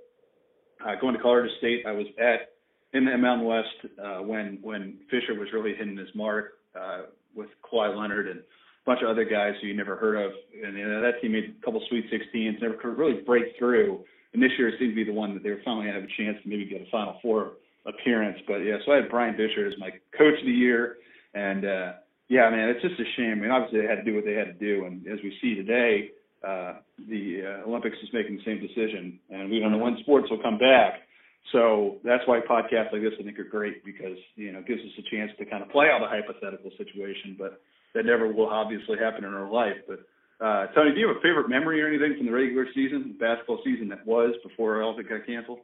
uh, 0.87 0.95
going 1.01 1.15
to 1.15 1.21
Colorado 1.21 1.49
State. 1.57 1.85
I 1.85 1.91
was 1.91 2.07
at 2.17 2.48
in 2.93 3.05
the 3.05 3.17
Mountain 3.17 3.45
West 3.45 3.93
uh, 4.03 4.23
when 4.23 4.59
when 4.61 4.97
Fisher 5.09 5.37
was 5.37 5.49
really 5.53 5.73
hitting 5.75 5.97
his 5.97 6.09
mark 6.15 6.53
uh, 6.79 7.03
with 7.35 7.49
Kawhi 7.63 7.95
Leonard 7.95 8.27
and 8.27 8.39
a 8.39 8.43
bunch 8.85 9.01
of 9.03 9.09
other 9.09 9.25
guys 9.25 9.53
who 9.61 9.67
you 9.67 9.75
never 9.75 9.95
heard 9.95 10.15
of. 10.15 10.31
And 10.63 10.77
you 10.77 10.87
know, 10.87 11.01
that 11.01 11.21
team 11.21 11.33
made 11.33 11.55
a 11.59 11.65
couple 11.65 11.81
Sweet 11.89 12.05
16s, 12.11 12.61
never 12.61 12.75
could 12.75 12.97
really 12.97 13.21
break 13.21 13.57
through. 13.57 14.03
And 14.33 14.41
this 14.41 14.51
year 14.57 14.69
it 14.69 14.75
seemed 14.79 14.91
to 14.91 14.95
be 14.95 15.03
the 15.03 15.13
one 15.13 15.33
that 15.33 15.43
they 15.43 15.49
were 15.49 15.61
finally 15.65 15.87
have 15.87 16.03
a 16.03 16.07
chance 16.17 16.37
to 16.43 16.49
maybe 16.49 16.65
get 16.65 16.81
a 16.81 16.89
Final 16.91 17.17
Four 17.21 17.53
appearance. 17.85 18.37
But 18.47 18.57
yeah, 18.57 18.77
so 18.85 18.93
I 18.93 18.97
had 18.97 19.09
Brian 19.09 19.35
Fisher 19.35 19.67
as 19.67 19.73
my 19.79 19.89
coach 20.17 20.39
of 20.39 20.45
the 20.45 20.51
year, 20.51 20.97
and 21.33 21.65
uh, 21.65 21.91
yeah, 22.27 22.49
man, 22.49 22.69
it's 22.69 22.81
just 22.81 22.99
a 22.99 23.05
shame. 23.17 23.39
I 23.39 23.41
mean, 23.41 23.51
obviously 23.51 23.81
they 23.81 23.87
had 23.87 24.03
to 24.03 24.03
do 24.03 24.15
what 24.15 24.25
they 24.25 24.33
had 24.33 24.45
to 24.47 24.53
do, 24.53 24.85
and 24.85 25.05
as 25.07 25.19
we 25.23 25.35
see 25.41 25.55
today, 25.55 26.11
uh, 26.47 26.75
the 27.09 27.41
uh, 27.43 27.67
Olympics 27.67 27.97
is 28.01 28.09
making 28.13 28.37
the 28.37 28.43
same 28.45 28.61
decision, 28.61 29.19
and 29.29 29.49
we 29.49 29.59
don't 29.59 29.71
know 29.71 29.77
when 29.77 29.97
sports 30.01 30.29
will 30.29 30.41
come 30.41 30.57
back. 30.57 31.01
So 31.51 31.97
that's 32.03 32.23
why 32.27 32.39
podcasts 32.39 32.91
like 32.91 33.01
this 33.01 33.13
I 33.19 33.23
think 33.23 33.39
are 33.39 33.43
great 33.43 33.83
because 33.83 34.17
you 34.35 34.51
know 34.51 34.59
it 34.59 34.67
gives 34.67 34.81
us 34.81 34.91
a 34.99 35.15
chance 35.15 35.31
to 35.39 35.45
kind 35.45 35.63
of 35.63 35.69
play 35.69 35.87
out 35.87 36.03
a 36.03 36.07
hypothetical 36.07 36.71
situation, 36.77 37.35
but 37.37 37.61
that 37.95 38.05
never 38.05 38.31
will 38.31 38.49
obviously 38.49 38.97
happen 38.97 39.23
in 39.23 39.33
our 39.33 39.51
life. 39.51 39.77
But 39.87 39.99
uh, 40.45 40.67
Tony, 40.73 40.91
do 40.93 40.99
you 40.99 41.07
have 41.07 41.17
a 41.17 41.21
favorite 41.21 41.49
memory 41.49 41.81
or 41.81 41.87
anything 41.87 42.15
from 42.17 42.27
the 42.27 42.31
regular 42.31 42.65
season, 42.73 43.15
basketball 43.19 43.59
season 43.63 43.89
that 43.89 44.05
was 44.05 44.35
before 44.43 44.81
all 44.81 44.93
of 44.93 44.99
it 44.99 45.09
got 45.09 45.25
canceled? 45.25 45.59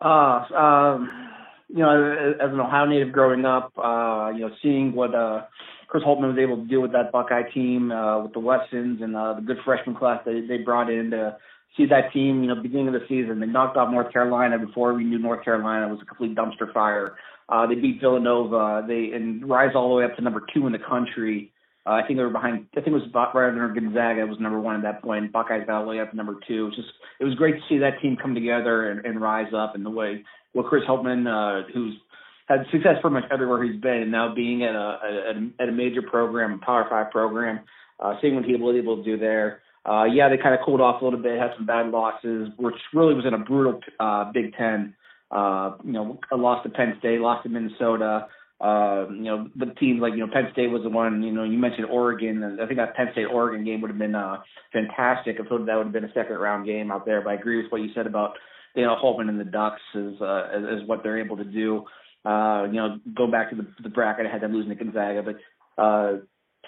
Uh, 0.00 0.44
um, 0.54 1.30
you 1.68 1.78
know, 1.78 2.34
as 2.40 2.52
an 2.52 2.60
Ohio 2.60 2.86
native 2.86 3.12
growing 3.12 3.44
up, 3.44 3.72
uh, 3.76 4.30
you 4.34 4.40
know, 4.40 4.50
seeing 4.62 4.94
what 4.94 5.14
uh, 5.14 5.42
Chris 5.88 6.04
Holtmann 6.04 6.34
was 6.34 6.38
able 6.38 6.56
to 6.56 6.68
do 6.68 6.80
with 6.80 6.92
that 6.92 7.12
Buckeye 7.12 7.50
team, 7.52 7.90
uh, 7.90 8.22
with 8.22 8.32
the 8.32 8.40
Wessons 8.40 9.00
and 9.02 9.16
uh, 9.16 9.34
the 9.34 9.40
good 9.40 9.58
freshman 9.64 9.96
class 9.96 10.20
they 10.24 10.40
they 10.40 10.58
brought 10.58 10.90
in 10.90 11.10
to 11.10 11.36
see 11.76 11.86
that 11.86 12.12
team. 12.12 12.42
You 12.42 12.48
know, 12.48 12.62
beginning 12.62 12.88
of 12.88 12.94
the 12.94 13.06
season, 13.08 13.40
they 13.40 13.46
knocked 13.46 13.76
off 13.76 13.90
North 13.90 14.12
Carolina 14.12 14.58
before 14.58 14.94
we 14.94 15.04
knew 15.04 15.18
North 15.18 15.44
Carolina 15.44 15.88
was 15.88 16.00
a 16.02 16.04
complete 16.04 16.34
dumpster 16.34 16.72
fire. 16.72 17.16
Uh, 17.48 17.66
they 17.66 17.74
beat 17.76 18.00
Villanova. 18.00 18.84
They 18.86 19.10
and 19.14 19.48
rise 19.48 19.70
all 19.74 19.88
the 19.90 19.94
way 19.94 20.04
up 20.04 20.16
to 20.16 20.22
number 20.22 20.42
two 20.52 20.66
in 20.66 20.72
the 20.72 20.78
country. 20.78 21.52
Uh, 21.86 21.90
I 21.90 22.06
think 22.06 22.18
they 22.18 22.24
were 22.24 22.30
behind. 22.30 22.66
I 22.72 22.80
think 22.80 22.88
it 22.88 22.90
was 22.92 23.08
right 23.14 23.48
under 23.48 23.68
Gonzaga 23.68 24.26
was 24.26 24.40
number 24.40 24.58
one 24.58 24.74
at 24.74 24.82
that 24.82 25.02
point. 25.02 25.32
Buckeyes 25.32 25.64
got 25.66 25.78
all 25.78 25.84
the 25.84 25.90
way 25.90 26.00
up 26.00 26.10
to 26.10 26.16
number 26.16 26.34
two. 26.46 26.62
It 26.62 26.68
was 26.68 26.76
just 26.76 26.88
it 27.20 27.24
was 27.24 27.34
great 27.36 27.54
to 27.54 27.62
see 27.68 27.78
that 27.78 28.00
team 28.02 28.16
come 28.20 28.34
together 28.34 28.90
and, 28.90 29.04
and 29.06 29.20
rise 29.20 29.52
up 29.54 29.76
in 29.76 29.84
the 29.84 29.90
way 29.90 30.24
well, 30.56 30.64
Chris 30.64 30.82
Holtmann, 30.88 31.28
uh, 31.28 31.68
who's 31.72 31.94
had 32.48 32.60
success 32.72 32.96
pretty 33.02 33.14
much 33.14 33.24
everywhere 33.30 33.62
he's 33.62 33.80
been, 33.80 34.02
and 34.02 34.10
now 34.10 34.34
being 34.34 34.64
at 34.64 34.74
a 34.74 34.98
at 35.30 35.36
a, 35.36 35.50
at 35.60 35.68
a 35.68 35.72
major 35.72 36.00
program, 36.02 36.54
a 36.54 36.64
Power 36.64 36.86
Five 36.88 37.10
program, 37.10 37.60
uh, 38.00 38.14
seeing 38.22 38.34
what 38.34 38.44
he 38.44 38.54
was 38.56 38.76
able 38.76 38.96
to 38.96 39.04
do 39.04 39.18
there. 39.18 39.60
Uh, 39.88 40.04
yeah, 40.04 40.28
they 40.28 40.36
kind 40.36 40.54
of 40.54 40.60
cooled 40.64 40.80
off 40.80 41.00
a 41.00 41.04
little 41.04 41.20
bit, 41.20 41.38
had 41.38 41.52
some 41.56 41.66
bad 41.66 41.90
losses, 41.90 42.48
which 42.56 42.74
really 42.92 43.14
was 43.14 43.24
in 43.24 43.34
a 43.34 43.38
brutal 43.38 43.80
uh, 44.00 44.30
Big 44.32 44.54
Ten. 44.56 44.94
Uh, 45.30 45.76
you 45.84 45.92
know, 45.92 46.18
a 46.32 46.36
loss 46.36 46.62
to 46.64 46.70
Penn 46.70 46.94
State, 46.98 47.20
lost 47.20 47.44
to 47.44 47.48
Minnesota. 47.48 48.26
Uh, 48.60 49.06
you 49.10 49.24
know, 49.24 49.48
the 49.54 49.66
teams 49.78 50.00
like 50.00 50.14
you 50.14 50.26
know 50.26 50.32
Penn 50.32 50.48
State 50.52 50.68
was 50.70 50.82
the 50.82 50.88
one. 50.88 51.22
You 51.22 51.32
know, 51.32 51.44
you 51.44 51.58
mentioned 51.58 51.86
Oregon. 51.86 52.58
I 52.60 52.66
think 52.66 52.78
that 52.78 52.96
Penn 52.96 53.08
State 53.12 53.26
Oregon 53.26 53.64
game 53.64 53.80
would 53.80 53.90
have 53.90 53.98
been 53.98 54.14
uh, 54.14 54.38
fantastic. 54.72 55.36
I 55.38 55.48
thought 55.48 55.66
that 55.66 55.76
would 55.76 55.86
have 55.86 55.92
been 55.92 56.04
a 56.04 56.12
second 56.14 56.36
round 56.36 56.66
game 56.66 56.90
out 56.90 57.06
there. 57.06 57.20
But 57.20 57.30
I 57.30 57.34
agree 57.34 57.62
with 57.62 57.70
what 57.70 57.80
you 57.80 57.90
said 57.94 58.06
about 58.06 58.34
you 58.76 58.82
know, 58.82 58.96
Holtmann 59.02 59.28
and 59.28 59.40
the 59.40 59.44
Ducks 59.44 59.80
is 59.94 60.20
uh, 60.20 60.48
is 60.80 60.86
what 60.86 61.02
they're 61.02 61.18
able 61.18 61.38
to 61.38 61.44
do. 61.44 61.84
Uh, 62.24 62.64
you 62.64 62.74
know, 62.74 62.98
go 63.16 63.26
back 63.26 63.50
to 63.50 63.56
the, 63.56 63.66
the 63.82 63.88
bracket, 63.88 64.26
I 64.26 64.30
had 64.30 64.42
them 64.42 64.52
losing 64.52 64.76
to 64.76 64.84
Gonzaga, 64.84 65.22
but 65.22 65.82
uh, 65.82 66.18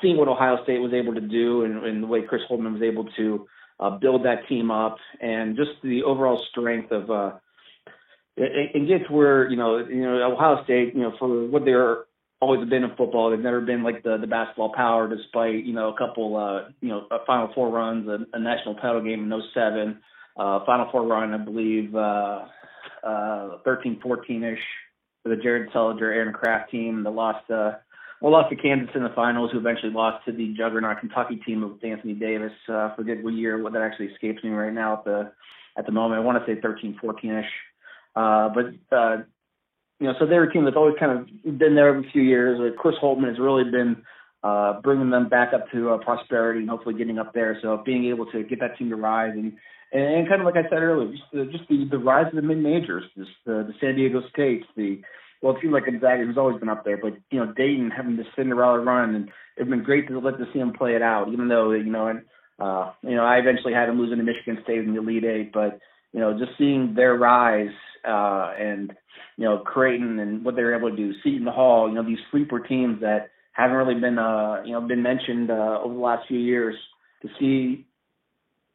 seeing 0.03 0.17
what 0.17 0.29
Ohio 0.29 0.63
State 0.65 0.81
was 0.81 0.93
able 0.93 1.15
to 1.15 1.21
do 1.21 1.65
and, 1.65 1.85
and 1.85 2.03
the 2.03 2.07
way 2.07 2.23
Chris 2.23 2.43
Holtmann 2.51 2.75
was 2.75 2.83
able 2.83 3.05
to 3.17 3.47
uh, 3.81 3.91
build 3.91 4.25
that 4.25 4.49
team 4.49 4.71
up, 4.71 4.97
and 5.21 5.57
just 5.57 5.71
the 5.83 6.03
overall 6.03 6.45
strength 6.51 6.91
of 6.91 7.11
uh, 7.11 7.33
and, 8.37 8.71
and 8.75 8.89
get 8.89 9.07
to 9.07 9.13
where 9.13 9.49
you 9.49 9.57
know, 9.57 9.79
you 9.79 10.03
know, 10.03 10.33
Ohio 10.33 10.65
State, 10.65 10.95
you 10.95 11.03
know, 11.03 11.13
for 11.19 11.47
what 11.47 11.65
they're 11.65 12.05
always 12.41 12.69
been 12.69 12.85
in 12.85 12.91
football, 12.97 13.31
they've 13.31 13.39
never 13.39 13.61
been 13.61 13.83
like 13.83 14.03
the 14.03 14.19
the 14.19 14.27
basketball 14.27 14.73
power, 14.75 15.09
despite 15.09 15.65
you 15.65 15.75
know 15.75 15.95
a 15.95 15.97
couple, 15.97 16.37
uh, 16.37 16.71
you 16.81 16.89
know, 16.89 17.07
a 17.11 17.25
Final 17.27 17.51
Four 17.55 17.71
runs, 17.71 18.09
a, 18.09 18.19
a 18.33 18.41
national 18.41 18.75
title 18.77 19.03
game 19.03 19.31
in 19.31 19.43
'07 19.55 20.01
uh, 20.39 20.65
Final 20.65 20.89
Four 20.91 21.07
run, 21.07 21.35
I 21.35 21.39
believe, 21.39 21.95
uh, 21.95 22.45
uh, 23.05 23.59
13, 23.65 24.01
14 24.01 24.45
ish 24.45 24.59
for 25.23 25.31
the 25.31 25.43
Jared 25.43 25.71
Sullinger, 25.73 26.03
Aaron 26.03 26.33
Craft 26.33 26.71
team 26.71 27.03
that 27.03 27.11
lost. 27.11 27.51
Uh, 27.51 27.73
well, 28.21 28.33
lost 28.33 28.51
to 28.51 28.57
Kansas 28.57 28.91
in 28.95 29.03
the 29.03 29.13
finals, 29.15 29.51
who 29.53 29.59
eventually 29.59 29.93
lost 29.93 30.25
to 30.25 30.33
the 30.33 30.55
juggernaut 30.57 30.99
Kentucky 31.01 31.37
team 31.37 31.63
with 31.63 31.85
Anthony 31.85 32.15
Davis. 32.15 32.53
Uh, 32.69 32.95
forget 32.97 33.23
what 33.23 33.35
year 33.35 33.63
what 33.63 33.73
that 33.75 33.83
actually 33.83 34.07
escapes 34.07 34.43
me 34.43 34.51
right 34.51 34.73
now 34.73 34.95
at 34.95 35.05
the 35.05 35.33
at 35.77 35.87
the 35.87 35.93
moment. 35.93 36.21
I 36.21 36.25
want 36.25 36.45
to 36.45 36.53
say 36.53 36.61
13, 36.61 36.99
14 37.01 37.31
ish. 37.31 37.45
Uh, 38.17 38.49
but 38.49 38.97
uh, 38.97 39.17
you 40.01 40.07
know, 40.07 40.15
so 40.19 40.27
they're 40.27 40.45
a 40.45 40.53
team 40.53 40.65
that's 40.65 40.77
always 40.77 40.97
kind 40.99 41.13
of 41.13 41.59
been 41.59 41.75
there 41.75 41.89
every 41.89 42.09
few 42.13 42.23
years. 42.23 42.59
Like 42.61 42.77
Chris 42.77 42.97
Holtmann 43.03 43.29
has 43.29 43.39
really 43.39 43.65
been 43.71 44.03
uh, 44.43 44.81
bringing 44.81 45.11
them 45.11 45.29
back 45.29 45.53
up 45.53 45.71
to 45.73 45.91
uh, 45.91 45.99
prosperity 45.99 46.61
and 46.61 46.71
hopefully 46.71 46.97
getting 46.97 47.19
up 47.19 47.35
there. 47.35 47.59
So 47.63 47.83
being 47.85 48.07
able 48.07 48.27
to 48.33 48.43
get 48.43 48.61
that 48.61 48.79
team 48.79 48.91
to 48.91 48.97
rise 48.97 49.33
and 49.35 49.53
and, 49.91 50.29
kind 50.29 50.43
of 50.43 50.45
like 50.45 50.57
I 50.57 50.69
said 50.69 50.83
earlier, 50.83 51.11
just 51.11 51.23
the, 51.33 51.45
just 51.47 51.69
the, 51.69 51.87
the 51.91 51.99
rise 51.99 52.27
of 52.27 52.35
the 52.35 52.43
mid 52.43 52.59
majors, 52.59 53.05
the, 53.17 53.25
the 53.47 53.73
San 53.81 53.97
Diego 53.97 54.21
States, 54.29 54.67
the 54.77 55.01
well, 55.41 55.55
it 55.55 55.61
seems 55.61 55.73
like 55.73 55.87
Gonzaga 55.87 56.25
who's 56.25 56.39
always 56.39 56.59
been 56.59 56.69
up 56.69 56.85
there, 56.85 56.97
but 56.97 57.15
you 57.31 57.39
know 57.39 57.53
Dayton 57.53 57.91
having 57.91 58.17
this 58.17 58.27
Cinderella 58.37 58.81
run, 58.81 59.15
and 59.15 59.31
it's 59.57 59.71
been 59.71 59.85
great 59.85 60.09
to 60.09 60.19
let 60.19 60.39
to 60.39 60.47
see 60.53 60.59
him 60.59 60.73
play 60.73 60.95
it 60.95 61.03
out. 61.03 61.29
Even 61.33 61.49
though 61.49 61.73
you 61.73 61.85
know, 61.85 62.09
and 62.09 62.23
uh, 62.59 62.93
you 63.03 63.15
know, 63.15 63.25
I 63.25 63.37
eventually 63.39 63.73
had 63.73 63.89
him 63.89 63.99
losing 63.99 64.19
to 64.19 64.25
Michigan 64.25 64.59
State 64.65 64.81
in 64.81 64.95
the 64.95 65.01
Elite 65.01 65.25
Eight, 65.25 65.53
but 65.53 65.79
you 66.13 66.21
know, 66.21 66.37
just 66.39 66.59
seeing 66.59 66.95
their 66.95 67.15
rise 67.15 67.75
uh, 68.07 68.53
and 68.59 68.93
you 69.37 69.45
know 69.45 69.59
Creighton 69.59 70.19
and 70.19 70.45
what 70.45 70.57
they 70.57 70.63
were 70.63 70.77
able 70.77 70.91
to 70.91 70.97
do, 70.97 71.13
Seton 71.23 71.47
Hall, 71.47 71.89
you 71.89 71.95
know, 71.95 72.05
these 72.05 72.19
sleeper 72.31 72.59
teams 72.59 73.01
that 73.01 73.31
haven't 73.53 73.77
really 73.77 74.01
been 74.01 74.19
uh, 74.19 74.63
you 74.65 74.73
know 74.73 74.81
been 74.81 75.03
mentioned 75.03 75.51
uh, 75.51 75.81
over 75.83 75.95
the 75.95 76.01
last 76.01 76.27
few 76.27 76.39
years 76.39 76.75
to 77.23 77.29
see 77.39 77.87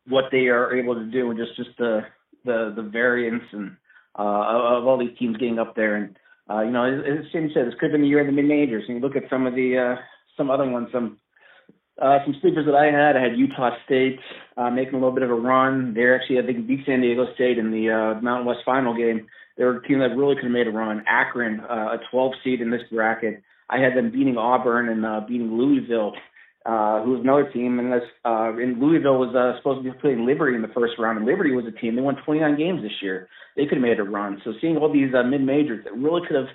what 0.08 0.26
they 0.32 0.48
are 0.48 0.76
able 0.76 0.96
to 0.96 1.06
do 1.06 1.30
and 1.30 1.40
just 1.40 1.56
just 1.56 1.78
the 1.78 2.02
the 2.46 2.74
the 2.76 2.82
variance 2.82 3.44
and 3.54 3.76
uh, 4.18 4.78
of 4.78 4.86
all 4.86 4.98
these 4.98 5.18
teams 5.18 5.38
getting 5.38 5.60
up 5.60 5.76
there 5.76 5.96
and 5.96 6.18
uh, 6.50 6.62
you 6.62 6.72
know 6.72 6.84
as, 6.84 7.00
as 7.06 7.32
Jim 7.32 7.50
said 7.54 7.68
this 7.68 7.74
could 7.80 7.92
have 7.92 7.94
been 7.94 8.02
the 8.02 8.08
year 8.08 8.22
of 8.22 8.28
the 8.28 8.32
mid 8.32 8.46
majors 8.46 8.84
and 8.88 8.98
you 8.98 9.02
look 9.02 9.16
at 9.16 9.30
some 9.30 9.46
of 9.48 9.56
the 9.56 9.78
uh, 9.78 10.02
some 10.38 10.50
other 10.50 10.70
ones 10.70 10.90
some 10.92 11.18
uh, 12.02 12.18
some 12.26 12.36
sleepers 12.42 12.66
that 12.66 12.76
I 12.76 12.86
had 12.86 13.16
I 13.16 13.22
had 13.22 13.38
Utah 13.38 13.72
State 13.86 14.20
uh, 14.58 14.70
making 14.70 14.96
a 14.96 14.98
little 14.98 15.14
bit 15.14 15.24
of 15.24 15.30
a 15.30 15.36
run. 15.36 15.94
They're 15.94 16.16
actually 16.20 16.40
I 16.40 16.46
think 16.46 16.68
beat 16.68 16.86
San 16.86 17.02
Diego 17.02 17.34
State 17.36 17.58
in 17.58 17.72
the 17.72 17.90
uh, 17.90 18.22
Mountain 18.22 18.48
West 18.48 18.62
final 18.66 18.96
game. 18.96 19.28
They 19.58 19.64
were 19.64 19.78
a 19.78 19.88
team 19.88 20.00
that 20.00 20.18
really 20.18 20.36
could 20.36 20.46
have 20.46 20.52
made 20.52 20.68
a 20.68 20.72
run. 20.72 21.04
Akron 21.08 21.60
uh, 21.62 21.98
a 21.98 22.00
12 22.10 22.34
seed 22.44 22.62
in 22.62 22.72
this 22.72 22.82
bracket. 22.92 23.44
I 23.70 23.78
had 23.78 23.96
them 23.96 24.12
beating 24.12 24.38
Auburn 24.38 24.90
and 24.90 25.06
uh, 25.06 25.22
beating 25.28 25.56
Louisville, 25.56 26.14
uh, 26.66 27.04
who 27.04 27.12
was 27.12 27.22
another 27.22 27.52
team. 27.52 27.80
And 27.80 27.92
this, 27.92 28.04
uh, 28.26 28.56
in 28.58 28.80
Louisville 28.80 29.20
was 29.20 29.36
uh, 29.36 29.58
supposed 29.58 29.84
to 29.84 29.92
be 29.92 29.98
playing 30.00 30.26
Liberty 30.26 30.56
in 30.56 30.62
the 30.62 30.74
first 30.74 30.94
round, 30.98 31.18
and 31.18 31.28
Liberty 31.28 31.52
was 31.52 31.66
a 31.66 31.72
team. 31.72 31.96
They 31.96 32.02
won 32.02 32.16
29 32.24 32.58
games 32.58 32.82
this 32.82 33.02
year. 33.02 33.28
They 33.56 33.66
could 33.66 33.78
have 33.78 33.82
made 33.82 34.00
a 34.00 34.04
run. 34.04 34.42
So 34.44 34.54
seeing 34.62 34.78
all 34.78 34.92
these 34.92 35.14
uh, 35.14 35.24
mid 35.24 35.42
majors 35.42 35.84
that 35.84 35.94
really 35.94 36.22
could 36.28 36.38
have 36.38 36.50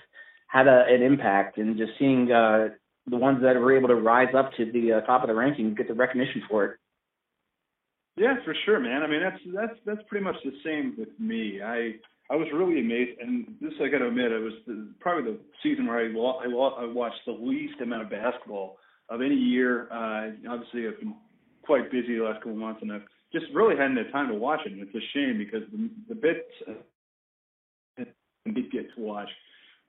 had 0.49 0.67
a, 0.67 0.85
an 0.89 1.03
impact, 1.03 1.59
and 1.59 1.77
just 1.77 1.93
seeing 1.99 2.33
uh, 2.33 2.69
the 3.07 3.17
ones 3.17 3.43
that 3.43 3.57
were 3.57 3.77
able 3.77 3.89
to 3.89 3.97
rise 3.97 4.35
up 4.35 4.51
to 4.57 4.71
the 4.73 4.93
uh, 4.93 5.01
top 5.03 5.23
of 5.23 5.29
the 5.29 5.35
ranking 5.35 5.75
get 5.75 5.89
the 5.89 5.95
recognition 5.95 6.43
for 6.49 6.65
it. 6.65 6.79
Yeah, 8.17 8.35
for 8.45 8.55
sure, 8.65 8.81
man. 8.81 9.03
I 9.03 9.07
mean, 9.07 9.21
that's 9.23 9.41
that's 9.55 9.79
that's 9.87 10.09
pretty 10.09 10.25
much 10.25 10.37
the 10.45 10.53
same 10.65 10.95
with 10.99 11.11
me. 11.21 11.61
I 11.63 11.95
I 12.31 12.37
was 12.37 12.49
really 12.53 12.81
amazed, 12.81 13.21
and 13.21 13.55
this 13.61 13.73
I 13.81 13.89
got 13.89 13.99
to 13.99 14.09
admit, 14.09 14.33
it 14.33 14.43
was 14.43 14.55
the, 14.67 14.89
probably 15.01 15.33
the 15.33 15.39
season 15.63 15.87
where 15.87 15.99
I, 15.99 16.09
I, 16.09 16.85
I 16.85 16.93
watched 16.93 17.21
the 17.27 17.33
least 17.33 17.81
amount 17.81 18.03
of 18.03 18.11
basketball 18.11 18.79
of 19.09 19.23
any 19.23 19.35
year. 19.35 19.89
Uh, 19.91 20.31
obviously, 20.51 20.87
I've 20.87 20.99
been 20.99 21.15
quite 21.63 21.91
busy 21.91 22.17
the 22.17 22.25
last 22.25 22.37
couple 22.37 22.53
of 22.53 22.59
months, 22.59 22.81
and 22.83 22.93
I've 22.93 23.07
just 23.33 23.47
really 23.53 23.77
hadn't 23.77 23.97
had 23.97 24.11
time 24.13 24.29
to 24.29 24.35
watch 24.35 24.61
it. 24.65 24.73
And 24.73 24.81
it's 24.81 24.95
a 24.95 25.05
shame 25.15 25.39
because 25.39 25.63
the, 25.73 25.91
the 26.09 26.15
bits 26.15 26.49
uh, 26.69 28.05
I 28.47 28.51
did 28.51 28.73
get 28.73 28.95
to 28.95 29.01
watch 29.01 29.29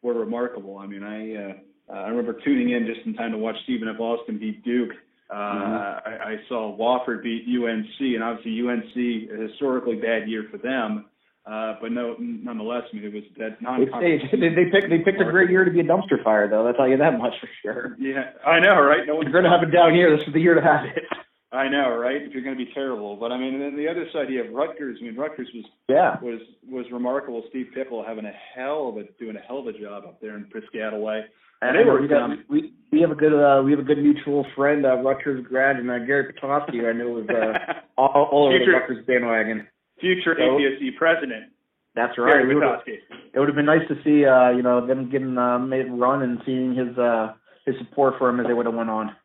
were 0.02 0.14
remarkable. 0.14 0.78
I 0.78 0.88
mean, 0.88 1.04
I 1.04 1.36
uh, 1.36 1.54
I 1.94 2.10
remember 2.10 2.40
tuning 2.44 2.72
in 2.72 2.86
just 2.86 3.06
in 3.06 3.14
time 3.14 3.32
to 3.32 3.38
watch 3.38 3.56
Stephen 3.64 3.88
F. 3.88 4.00
Austin 4.00 4.38
beat 4.38 4.64
Duke. 4.64 4.92
Uh, 5.30 5.36
mm-hmm. 5.36 6.10
I, 6.10 6.32
I 6.32 6.36
saw 6.48 6.76
Wofford 6.78 7.24
beat 7.24 7.46
UNC, 7.48 8.00
and 8.00 8.24
obviously 8.24 8.60
UNC 8.62 9.40
a 9.40 9.50
historically 9.50 9.96
bad 9.96 10.28
year 10.28 10.48
for 10.52 10.58
them. 10.58 11.06
Uh, 11.46 11.76
but 11.82 11.92
no, 11.92 12.16
nonetheless, 12.20 12.84
I 12.92 12.96
mean, 12.96 13.06
it 13.06 13.14
was 13.14 13.24
that 13.38 13.62
non. 13.62 13.80
They, 13.80 14.20
they, 14.50 14.70
picked 14.70 14.90
they 14.90 15.00
picked 15.00 15.22
a 15.22 15.26
great 15.26 15.50
year 15.50 15.66
to 15.66 15.72
be 15.72 15.80
a 15.80 15.84
dumpster 15.84 16.24
fire, 16.24 16.48
though. 16.48 16.68
I'll 16.68 16.74
tell 16.74 16.88
you 16.88 16.98
that 16.98 17.18
much 17.18 17.34
for 17.40 17.50
sure. 17.62 17.96
Yeah, 18.00 18.32
I 18.46 18.60
know, 18.60 18.80
right? 18.82 19.08
No 19.08 19.16
one's 19.16 19.32
going 19.32 19.46
to 19.46 19.50
have 19.50 19.64
it 19.64 19.72
down 19.72 19.94
here. 19.94 20.16
This 20.16 20.28
is 20.28 20.34
the 20.34 20.42
year 20.42 20.54
to 20.54 20.62
have 20.62 20.86
it. 20.86 21.04
I 21.52 21.68
know, 21.68 21.96
right? 21.98 22.22
If 22.22 22.34
you're 22.34 22.44
going 22.44 22.58
to 22.58 22.64
be 22.64 22.72
terrible, 22.74 23.16
but 23.16 23.32
I 23.32 23.38
mean, 23.40 23.56
and 23.56 23.64
then 23.64 23.76
the 23.76 23.88
other 23.88 24.06
side, 24.14 24.30
you 24.30 24.44
have 24.44 24.54
Rutgers. 24.54 25.00
I 25.02 25.06
mean, 25.06 25.16
Rutgers 25.16 25.50
was 25.56 25.66
yeah 25.88 26.20
was 26.22 26.42
was 26.70 26.86
remarkable. 26.92 27.44
Steve 27.50 27.68
Pikiell 27.76 28.06
having 28.06 28.26
a 28.26 28.34
hell 28.56 28.90
of 28.90 28.98
a 28.98 29.06
doing 29.20 29.36
a 29.36 29.40
hell 29.40 29.60
of 29.60 29.68
a 29.68 29.74
job 29.74 30.04
up 30.06 30.22
there 30.22 30.38
in 30.38 30.46
Piscataway. 30.46 31.24
And 31.62 31.78
they 31.78 31.84
were, 31.84 32.00
we, 32.00 32.08
got, 32.08 32.30
we 32.50 32.74
we 32.92 33.02
have 33.02 33.12
a 33.12 33.16
good 33.16 33.34
uh, 33.34 33.64
we 33.64 33.72
have 33.72 33.80
a 33.80 33.84
good 33.84 33.98
mutual 33.98 34.46
friend, 34.56 34.86
uh, 34.86 34.98
Rutgers 34.98 35.46
grad, 35.46 35.78
and 35.78 35.90
uh, 35.90 36.00
Gary 36.00 36.32
Petrovsky. 36.32 36.86
I 36.86 36.94
know 36.94 37.10
was 37.10 37.28
uh, 37.30 37.74
all, 37.98 38.30
all 38.32 38.48
over 38.48 38.60
the 38.60 38.72
Rutgers 38.72 39.06
bandwagon. 39.06 39.68
Future 40.00 40.36
so, 40.38 40.42
APSE 40.42 40.96
president. 40.98 41.52
That's 41.96 42.18
right. 42.18 42.42
It 42.42 42.54
would, 42.54 42.64
it 42.64 43.40
would 43.40 43.50
have 43.50 43.56
been 43.56 43.66
nice 43.66 43.88
to 43.88 43.96
see 44.04 44.26
uh, 44.26 44.52
you 44.52 44.62
know 44.62 44.86
them 44.86 45.10
getting 45.10 45.38
uh, 45.38 45.60
made 45.60 45.92
run 45.92 46.22
and 46.22 46.40
seeing 46.46 46.76
his 46.76 46.98
uh, 46.98 47.34
his 47.66 47.76
support 47.80 48.16
for 48.18 48.30
him 48.30 48.40
as 48.40 48.48
they 48.48 48.54
would 48.54 48.66
have 48.66 48.76
went 48.76 48.90
on. 48.90 49.16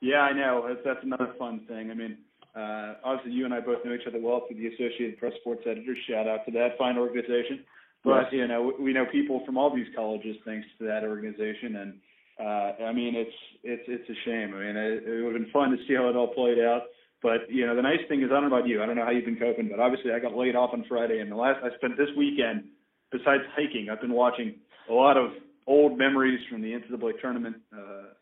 Yeah, 0.00 0.20
I 0.20 0.32
know. 0.32 0.64
That's, 0.66 0.80
that's 0.84 1.04
another 1.04 1.34
fun 1.38 1.66
thing. 1.68 1.90
I 1.90 1.94
mean, 1.94 2.16
uh, 2.56 2.94
obviously 3.04 3.32
you 3.32 3.44
and 3.44 3.52
I 3.52 3.60
both 3.60 3.84
know 3.84 3.92
each 3.92 4.06
other 4.06 4.20
well 4.20 4.44
through 4.48 4.56
the 4.56 4.68
Associated 4.68 5.18
Press 5.18 5.34
Sports 5.40 5.62
Editors. 5.66 5.98
Shout 6.08 6.26
out 6.26 6.46
to 6.46 6.52
that 6.52 6.78
fine 6.78 6.96
organization. 6.96 7.64
But 8.02 8.32
yes. 8.32 8.32
you 8.32 8.48
know, 8.48 8.72
we 8.80 8.92
know 8.94 9.04
people 9.12 9.42
from 9.44 9.58
all 9.58 9.74
these 9.74 9.86
colleges 9.94 10.36
thanks 10.46 10.66
to 10.78 10.86
that 10.86 11.04
organization, 11.04 11.76
and 11.76 11.94
uh, 12.40 12.84
I 12.84 12.92
mean, 12.92 13.14
it's 13.14 13.36
it's 13.62 13.84
it's 13.86 14.08
a 14.08 14.18
shame. 14.24 14.54
I 14.54 14.58
mean, 14.58 14.76
it, 14.76 15.04
it 15.06 15.22
would 15.22 15.34
have 15.34 15.42
been 15.42 15.52
fun 15.52 15.70
to 15.70 15.76
see 15.86 15.94
how 15.94 16.08
it 16.08 16.16
all 16.16 16.32
played 16.32 16.58
out. 16.58 16.84
But 17.22 17.50
you 17.50 17.66
know, 17.66 17.76
the 17.76 17.82
nice 17.82 18.00
thing 18.08 18.22
is, 18.22 18.30
I 18.30 18.40
don't 18.40 18.48
know 18.48 18.56
about 18.56 18.68
you. 18.68 18.82
I 18.82 18.86
don't 18.86 18.96
know 18.96 19.04
how 19.04 19.10
you've 19.10 19.26
been 19.26 19.36
coping, 19.36 19.68
but 19.68 19.78
obviously, 19.78 20.12
I 20.12 20.18
got 20.18 20.34
laid 20.34 20.56
off 20.56 20.70
on 20.72 20.84
Friday, 20.88 21.20
and 21.20 21.30
the 21.30 21.36
last 21.36 21.60
I 21.62 21.74
spent 21.76 21.96
this 21.96 22.08
weekend, 22.16 22.64
besides 23.12 23.42
hiking, 23.54 23.88
I've 23.90 24.00
been 24.00 24.12
watching 24.12 24.54
a 24.88 24.92
lot 24.92 25.16
of 25.16 25.30
old 25.66 25.98
memories 25.98 26.40
from 26.50 26.62
the 26.62 26.72
NCAA 26.72 27.20
tournament. 27.20 27.56
Uh, 27.72 28.14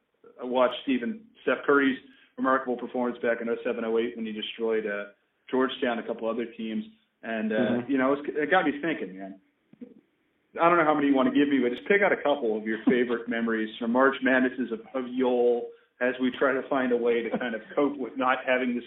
I 0.42 0.44
watched 0.44 0.74
Stephen 0.82 1.20
Steph 1.42 1.58
Curry's 1.64 1.98
remarkable 2.36 2.76
performance 2.76 3.18
back 3.22 3.38
in 3.40 3.48
07-08 3.48 4.16
when 4.16 4.26
he 4.26 4.32
destroyed 4.32 4.86
uh, 4.86 5.10
Georgetown, 5.50 5.98
a 5.98 6.06
couple 6.06 6.28
other 6.28 6.46
teams, 6.56 6.84
and 7.22 7.52
uh, 7.52 7.56
mm-hmm. 7.56 7.90
you 7.90 7.98
know, 7.98 8.12
it, 8.12 8.18
was, 8.18 8.26
it 8.34 8.50
got 8.50 8.64
me 8.64 8.72
thinking, 8.82 9.18
man. 9.18 9.34
I 10.60 10.68
don't 10.68 10.78
know 10.78 10.84
how 10.84 10.94
many 10.94 11.08
you 11.08 11.14
want 11.14 11.32
to 11.32 11.38
give 11.38 11.48
me, 11.48 11.58
but 11.62 11.70
just 11.70 11.86
pick 11.86 12.02
out 12.02 12.10
a 12.10 12.16
couple 12.16 12.56
of 12.56 12.64
your 12.66 12.78
favorite 12.88 13.28
memories 13.28 13.68
from 13.78 13.92
March 13.92 14.16
Madnesses 14.22 14.72
of, 14.72 14.80
of 14.94 15.08
Yole 15.10 15.62
as 16.00 16.14
we 16.20 16.30
try 16.38 16.52
to 16.52 16.62
find 16.68 16.92
a 16.92 16.96
way 16.96 17.22
to 17.22 17.38
kind 17.38 17.54
of 17.54 17.60
cope 17.74 17.96
with 17.96 18.16
not 18.16 18.38
having 18.46 18.74
this 18.74 18.84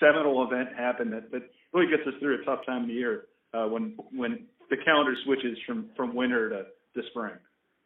seminal 0.00 0.44
event 0.44 0.68
happen 0.76 1.10
that, 1.10 1.30
that 1.30 1.42
really 1.72 1.90
gets 1.90 2.06
us 2.06 2.14
through 2.20 2.40
a 2.40 2.44
tough 2.44 2.64
time 2.66 2.82
of 2.82 2.88
the 2.88 2.94
year 2.94 3.24
uh, 3.52 3.66
when 3.66 3.96
when 4.12 4.46
the 4.70 4.76
calendar 4.84 5.14
switches 5.24 5.56
from 5.66 5.86
from 5.96 6.14
winter 6.14 6.48
to, 6.48 6.64
to 7.00 7.08
spring. 7.10 7.34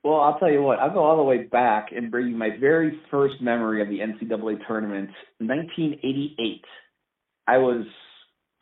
Well, 0.04 0.20
I'll 0.20 0.38
tell 0.38 0.50
you 0.50 0.62
what. 0.62 0.78
I'll 0.78 0.92
go 0.92 1.02
all 1.02 1.16
the 1.16 1.25
way 1.25 1.42
back 1.42 1.88
and 1.94 2.10
bring 2.10 2.28
you 2.28 2.37
my 2.37 2.50
very 2.60 3.00
first 3.10 3.40
memory 3.40 3.82
of 3.82 3.88
the 3.88 3.98
NCAA 3.98 4.64
tournament, 4.66 5.10
1988. 5.38 6.62
I 7.48 7.58
was 7.58 7.84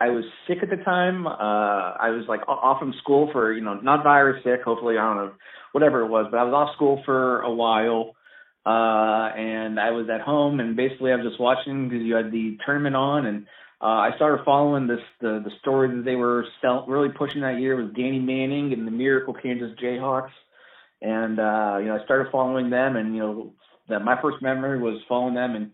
I 0.01 0.09
was 0.09 0.25
sick 0.47 0.59
at 0.63 0.71
the 0.71 0.83
time. 0.83 1.27
Uh, 1.27 1.31
I 1.31 2.11
was 2.11 2.25
like 2.29 2.47
off 2.49 2.79
from 2.79 2.95
school 3.03 3.29
for 3.33 3.53
you 3.53 3.63
know 3.63 3.75
not 3.75 4.03
virus 4.03 4.43
sick. 4.45 4.63
Hopefully, 4.65 4.97
I 4.99 5.03
don't 5.03 5.17
know 5.17 5.33
whatever 5.73 6.01
it 6.01 6.09
was, 6.09 6.27
but 6.31 6.39
I 6.39 6.45
was 6.45 6.55
off 6.55 6.75
school 6.75 7.03
for 7.05 7.41
a 7.43 7.53
while. 7.53 8.15
Uh, 8.67 9.31
and 9.37 9.79
I 9.79 9.93
was 9.93 10.09
at 10.13 10.23
home 10.23 10.59
and 10.59 10.75
basically 10.75 11.13
I 11.13 11.17
was 11.17 11.25
just 11.25 11.41
watching 11.41 11.89
because 11.89 12.05
you 12.05 12.17
had 12.17 12.33
the 12.33 12.59
tournament 12.67 12.97
on 12.97 13.27
and 13.27 13.47
uh, 13.81 13.85
I 13.85 14.11
started 14.17 14.45
following 14.45 14.87
this 14.87 15.01
the 15.21 15.43
the 15.45 15.51
story 15.61 15.95
that 15.95 16.05
they 16.05 16.17
were 16.17 16.47
sell, 16.63 16.85
really 16.89 17.11
pushing 17.11 17.43
that 17.43 17.61
year 17.61 17.77
was 17.77 17.93
Danny 17.95 18.19
Manning 18.19 18.73
and 18.73 18.87
the 18.87 18.91
Miracle 18.91 19.35
Kansas 19.35 19.71
Jayhawks, 19.83 20.31
and 21.03 21.39
uh, 21.39 21.77
you 21.79 21.87
know 21.87 21.99
I 22.01 22.05
started 22.05 22.33
following 22.33 22.71
them 22.71 22.97
and 22.97 23.15
you 23.15 23.21
know 23.21 23.53
that 23.91 24.03
my 24.03 24.21
first 24.23 24.41
memory 24.41 24.81
was 24.81 25.01
following 25.09 25.35
them 25.35 25.55
and 25.57 25.73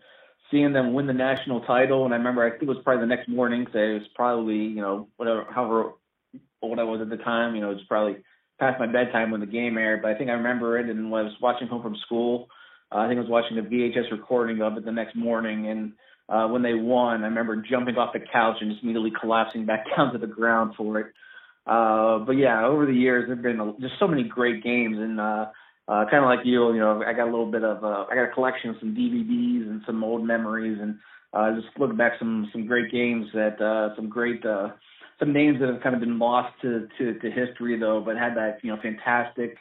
seeing 0.51 0.73
them 0.73 0.93
win 0.93 1.07
the 1.07 1.13
national 1.13 1.61
title. 1.61 2.03
And 2.03 2.13
I 2.13 2.17
remember 2.17 2.45
I 2.45 2.51
think 2.51 2.63
it 2.63 2.67
was 2.67 2.83
probably 2.83 3.03
the 3.03 3.15
next 3.15 3.29
morning 3.29 3.63
because 3.63 3.75
it 3.75 3.93
was 3.93 4.07
probably 4.15 4.57
you 4.57 4.81
know 4.81 5.07
whatever 5.15 5.45
however 5.49 5.91
old 6.61 6.79
I 6.79 6.83
was 6.83 6.99
at 7.01 7.09
the 7.09 7.23
time 7.23 7.55
you 7.55 7.61
know 7.61 7.71
it 7.71 7.75
was 7.75 7.85
probably 7.87 8.17
past 8.59 8.79
my 8.79 8.87
bedtime 8.87 9.31
when 9.31 9.39
the 9.39 9.47
game 9.47 9.77
aired. 9.77 10.01
But 10.01 10.11
I 10.11 10.17
think 10.17 10.29
I 10.29 10.33
remember 10.33 10.77
it 10.77 10.89
and 10.89 11.09
when 11.09 11.21
I 11.21 11.23
was 11.23 11.41
watching 11.41 11.69
home 11.69 11.81
from 11.81 11.95
school 12.05 12.49
uh, 12.93 12.97
I 12.97 13.07
think 13.07 13.17
I 13.17 13.21
was 13.21 13.29
watching 13.29 13.57
a 13.57 13.63
VHS 13.63 14.11
recording 14.11 14.61
of 14.61 14.77
it 14.77 14.85
the 14.85 14.91
next 14.91 15.15
morning, 15.15 15.67
and 15.67 15.93
uh, 16.29 16.47
when 16.47 16.61
they 16.61 16.73
won, 16.73 17.23
I 17.23 17.27
remember 17.27 17.55
jumping 17.55 17.95
off 17.97 18.13
the 18.13 18.19
couch 18.19 18.57
and 18.61 18.71
just 18.71 18.83
immediately 18.83 19.11
collapsing 19.19 19.65
back 19.65 19.85
down 19.97 20.13
to 20.13 20.19
the 20.19 20.27
ground 20.27 20.73
for 20.77 20.99
it. 20.99 21.07
Uh, 21.65 22.19
but 22.19 22.33
yeah, 22.33 22.65
over 22.65 22.85
the 22.85 22.93
years 22.93 23.25
there've 23.27 23.41
been 23.41 23.59
a, 23.59 23.73
just 23.79 23.93
so 23.99 24.07
many 24.07 24.23
great 24.23 24.63
games, 24.63 24.97
and 24.99 25.19
uh, 25.19 25.45
uh, 25.87 26.05
kind 26.09 26.23
of 26.23 26.25
like 26.25 26.45
you, 26.45 26.73
you 26.73 26.79
know, 26.79 27.03
I 27.05 27.13
got 27.13 27.23
a 27.23 27.31
little 27.31 27.51
bit 27.51 27.63
of 27.63 27.83
uh, 27.83 28.05
I 28.09 28.15
got 28.15 28.29
a 28.29 28.33
collection 28.33 28.69
of 28.69 28.75
some 28.79 28.95
DVDs 28.95 29.67
and 29.69 29.81
some 29.85 30.03
old 30.03 30.25
memories, 30.25 30.77
and 30.81 30.97
uh, 31.33 31.55
just 31.55 31.67
looking 31.79 31.97
back 31.97 32.13
some 32.19 32.49
some 32.51 32.67
great 32.67 32.91
games 32.91 33.27
that 33.33 33.61
uh, 33.61 33.95
some 33.95 34.09
great 34.09 34.45
uh, 34.45 34.69
some 35.19 35.33
names 35.33 35.59
that 35.59 35.69
have 35.69 35.81
kind 35.81 35.95
of 35.95 36.01
been 36.01 36.19
lost 36.19 36.53
to 36.61 36.87
to, 36.97 37.17
to 37.19 37.31
history 37.31 37.79
though, 37.79 38.01
but 38.05 38.17
had 38.17 38.35
that 38.35 38.59
you 38.61 38.71
know 38.73 38.81
fantastic 38.81 39.57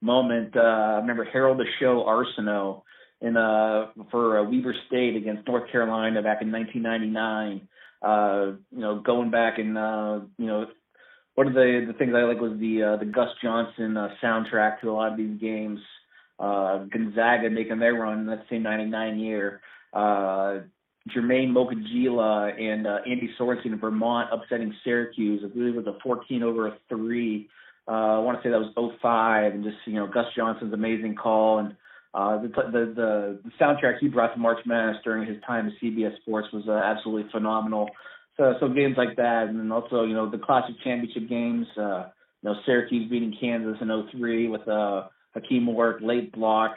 moment. 0.00 0.56
Uh, 0.56 0.60
I 0.60 0.96
remember 0.96 1.24
Harold 1.24 1.58
the 1.58 1.64
Show 1.80 2.04
Arceneaux 2.06 2.82
in 3.20 3.36
uh 3.36 3.86
for 4.10 4.38
uh, 4.38 4.44
Weber 4.44 4.74
State 4.88 5.16
against 5.16 5.46
North 5.48 5.70
Carolina 5.70 6.22
back 6.22 6.42
in 6.42 6.52
1999. 6.52 7.68
Uh, 8.02 8.56
you 8.70 8.80
know, 8.80 9.00
going 9.00 9.30
back 9.30 9.58
and 9.58 9.76
uh, 9.76 10.20
you 10.38 10.46
know, 10.46 10.66
one 11.34 11.46
of 11.46 11.54
the 11.54 11.84
the 11.86 11.94
things 11.94 12.12
I 12.14 12.22
like 12.22 12.40
was 12.40 12.58
the 12.58 12.82
uh, 12.82 12.96
the 12.96 13.06
Gus 13.06 13.28
Johnson 13.42 13.96
uh, 13.96 14.08
soundtrack 14.22 14.80
to 14.80 14.90
a 14.90 14.92
lot 14.92 15.12
of 15.12 15.18
these 15.18 15.40
games. 15.40 15.80
Uh, 16.38 16.84
Gonzaga 16.84 17.48
making 17.48 17.78
their 17.78 17.94
run 17.94 18.20
in 18.20 18.26
that 18.26 18.44
same 18.50 18.62
'99 18.62 19.18
year. 19.18 19.60
Uh, 19.92 20.58
Germain 21.12 21.54
Mopa 21.54 21.72
Njila 21.72 22.60
and 22.60 22.86
uh, 22.86 22.98
Andy 23.06 23.30
Sorensen 23.38 23.66
in 23.66 23.78
Vermont 23.78 24.28
upsetting 24.32 24.74
Syracuse. 24.82 25.42
I 25.44 25.48
believe 25.48 25.76
it 25.76 25.84
was 25.84 25.86
a 25.86 25.98
14 26.02 26.42
over 26.42 26.66
a 26.66 26.76
three. 26.88 27.48
Uh, 27.88 28.16
I 28.16 28.18
want 28.18 28.42
to 28.42 28.46
say 28.46 28.50
that 28.50 28.58
was 28.58 28.98
05, 29.00 29.52
and 29.54 29.64
just 29.64 29.76
you 29.86 29.94
know 29.94 30.06
Gus 30.06 30.26
Johnson's 30.36 30.74
amazing 30.74 31.14
call 31.14 31.58
and 31.58 31.76
uh, 32.16 32.40
the, 32.40 32.48
the 32.48 32.92
the 32.96 33.50
soundtrack 33.60 33.98
he 34.00 34.08
brought 34.08 34.32
to 34.32 34.40
March 34.40 34.58
Madness 34.64 34.96
during 35.04 35.28
his 35.28 35.36
time 35.46 35.66
at 35.66 35.72
CBS 35.82 36.16
Sports 36.22 36.48
was 36.50 36.64
uh, 36.66 36.72
absolutely 36.72 37.30
phenomenal. 37.30 37.90
So 38.38 38.54
so 38.58 38.68
games 38.68 38.94
like 38.96 39.16
that, 39.16 39.48
and 39.48 39.58
then 39.58 39.70
also 39.70 40.04
you 40.04 40.14
know 40.14 40.30
the 40.30 40.38
classic 40.38 40.76
championship 40.82 41.28
games. 41.28 41.66
Uh, 41.76 42.06
you 42.42 42.48
know 42.48 42.54
Syracuse 42.64 43.10
beating 43.10 43.36
Kansas 43.38 43.76
in 43.82 44.08
03 44.12 44.48
with 44.48 44.66
uh, 44.66 45.08
Hakim 45.34 45.66
Warrick 45.66 46.02
late 46.02 46.32
block. 46.32 46.76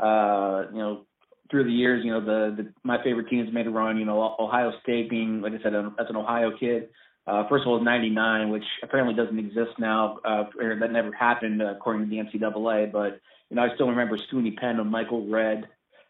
Uh, 0.00 0.64
you 0.72 0.78
know 0.78 1.04
through 1.48 1.64
the 1.64 1.70
years, 1.70 2.04
you 2.04 2.10
know 2.10 2.20
the, 2.20 2.62
the 2.62 2.72
my 2.82 3.00
favorite 3.04 3.28
teams 3.28 3.52
made 3.52 3.68
a 3.68 3.70
run. 3.70 3.98
You 3.98 4.04
know 4.04 4.34
Ohio 4.40 4.72
State 4.82 5.08
being 5.08 5.42
like 5.42 5.52
I 5.52 5.62
said 5.62 5.76
as 5.76 6.06
an 6.08 6.16
Ohio 6.16 6.50
kid. 6.58 6.88
Uh, 7.26 7.46
first 7.48 7.62
of 7.62 7.68
all, 7.68 7.80
99, 7.80 8.50
which 8.50 8.64
apparently 8.82 9.14
doesn't 9.14 9.38
exist 9.38 9.78
now, 9.78 10.18
uh, 10.24 10.44
or 10.60 10.76
that 10.78 10.90
never 10.90 11.12
happened 11.12 11.62
uh, 11.62 11.66
according 11.66 12.08
to 12.08 12.10
the 12.10 12.16
NCAA. 12.16 12.90
But 12.90 13.20
you 13.48 13.56
know, 13.56 13.62
I 13.62 13.74
still 13.74 13.88
remember 13.88 14.16
Scoonie 14.16 14.56
Penn 14.56 14.80
and 14.80 14.90
Michael 14.90 15.28
Redd 15.28 15.68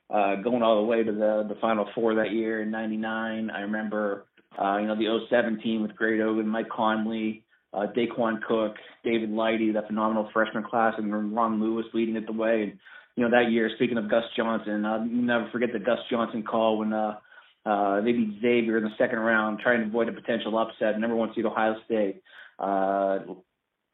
uh, 0.08 0.36
going 0.36 0.62
all 0.62 0.76
the 0.76 0.86
way 0.86 1.02
to 1.02 1.12
the 1.12 1.46
the 1.48 1.56
Final 1.60 1.88
Four 1.94 2.14
that 2.14 2.32
year 2.32 2.62
in 2.62 2.70
'99. 2.70 3.50
I 3.50 3.60
remember, 3.60 4.24
uh, 4.58 4.78
you 4.78 4.86
know, 4.86 4.96
the 4.96 5.26
07 5.28 5.60
team 5.60 5.82
with 5.82 5.94
Greg 5.94 6.20
Oden, 6.20 6.46
Mike 6.46 6.70
Conley, 6.70 7.44
uh, 7.74 7.86
Daequan 7.94 8.42
Cook, 8.42 8.76
David 9.04 9.30
Lighty, 9.30 9.72
that 9.74 9.88
phenomenal 9.88 10.30
freshman 10.32 10.64
class, 10.64 10.94
and 10.96 11.34
Ron 11.34 11.60
Lewis 11.60 11.86
leading 11.92 12.16
it 12.16 12.26
the 12.26 12.32
way. 12.32 12.62
And 12.62 12.78
you 13.16 13.24
know, 13.24 13.30
that 13.30 13.50
year, 13.50 13.70
speaking 13.76 13.98
of 13.98 14.10
Gus 14.10 14.24
Johnson, 14.36 14.86
I'll 14.86 15.04
never 15.04 15.48
forget 15.50 15.72
the 15.72 15.78
Gus 15.78 15.98
Johnson 16.10 16.42
call 16.42 16.78
when 16.78 16.92
uh, 16.92 17.16
uh, 17.64 18.00
they 18.00 18.12
beat 18.12 18.40
Xavier 18.40 18.78
in 18.78 18.84
the 18.84 18.90
second 18.98 19.20
round, 19.20 19.60
trying 19.60 19.80
to 19.80 19.86
avoid 19.86 20.08
a 20.08 20.12
potential 20.12 20.58
upset. 20.58 20.98
Number 20.98 21.16
one 21.16 21.32
seed 21.34 21.46
Ohio 21.46 21.76
State. 21.84 22.22
Uh, 22.58 23.20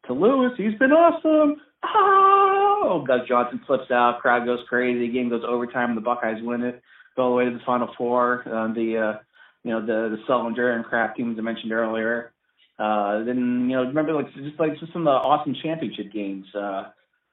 to 0.06 0.12
Lewis, 0.12 0.52
he's 0.56 0.78
been 0.78 0.92
awesome. 0.92 1.60
Oh, 1.84 3.04
Gus 3.06 3.20
Johnson 3.28 3.60
flips 3.66 3.90
out, 3.90 4.20
crowd 4.20 4.46
goes 4.46 4.60
crazy, 4.68 5.12
game 5.12 5.28
goes 5.28 5.42
overtime, 5.46 5.94
the 5.94 6.00
Buckeyes 6.00 6.42
win 6.42 6.62
it, 6.62 6.82
go 7.16 7.24
all 7.24 7.30
the 7.30 7.36
way 7.36 7.44
to 7.44 7.50
the 7.50 7.60
Final 7.66 7.88
Four. 7.96 8.48
Um, 8.48 8.74
the 8.74 8.96
uh, 8.96 9.18
you 9.64 9.70
know 9.70 9.80
the 9.80 10.16
the 10.16 10.22
Sullinger 10.28 10.74
and 10.74 10.84
Craft 10.84 11.16
teams 11.16 11.38
I 11.38 11.42
mentioned 11.42 11.72
earlier. 11.72 12.32
Uh, 12.78 13.24
then 13.24 13.68
you 13.68 13.76
know 13.76 13.84
remember 13.84 14.14
like 14.14 14.32
just 14.34 14.58
like 14.58 14.78
just 14.78 14.92
some 14.92 15.06
of 15.06 15.12
the 15.12 15.28
awesome 15.28 15.54
championship 15.62 16.12
games. 16.12 16.46
Uh, 16.54 16.84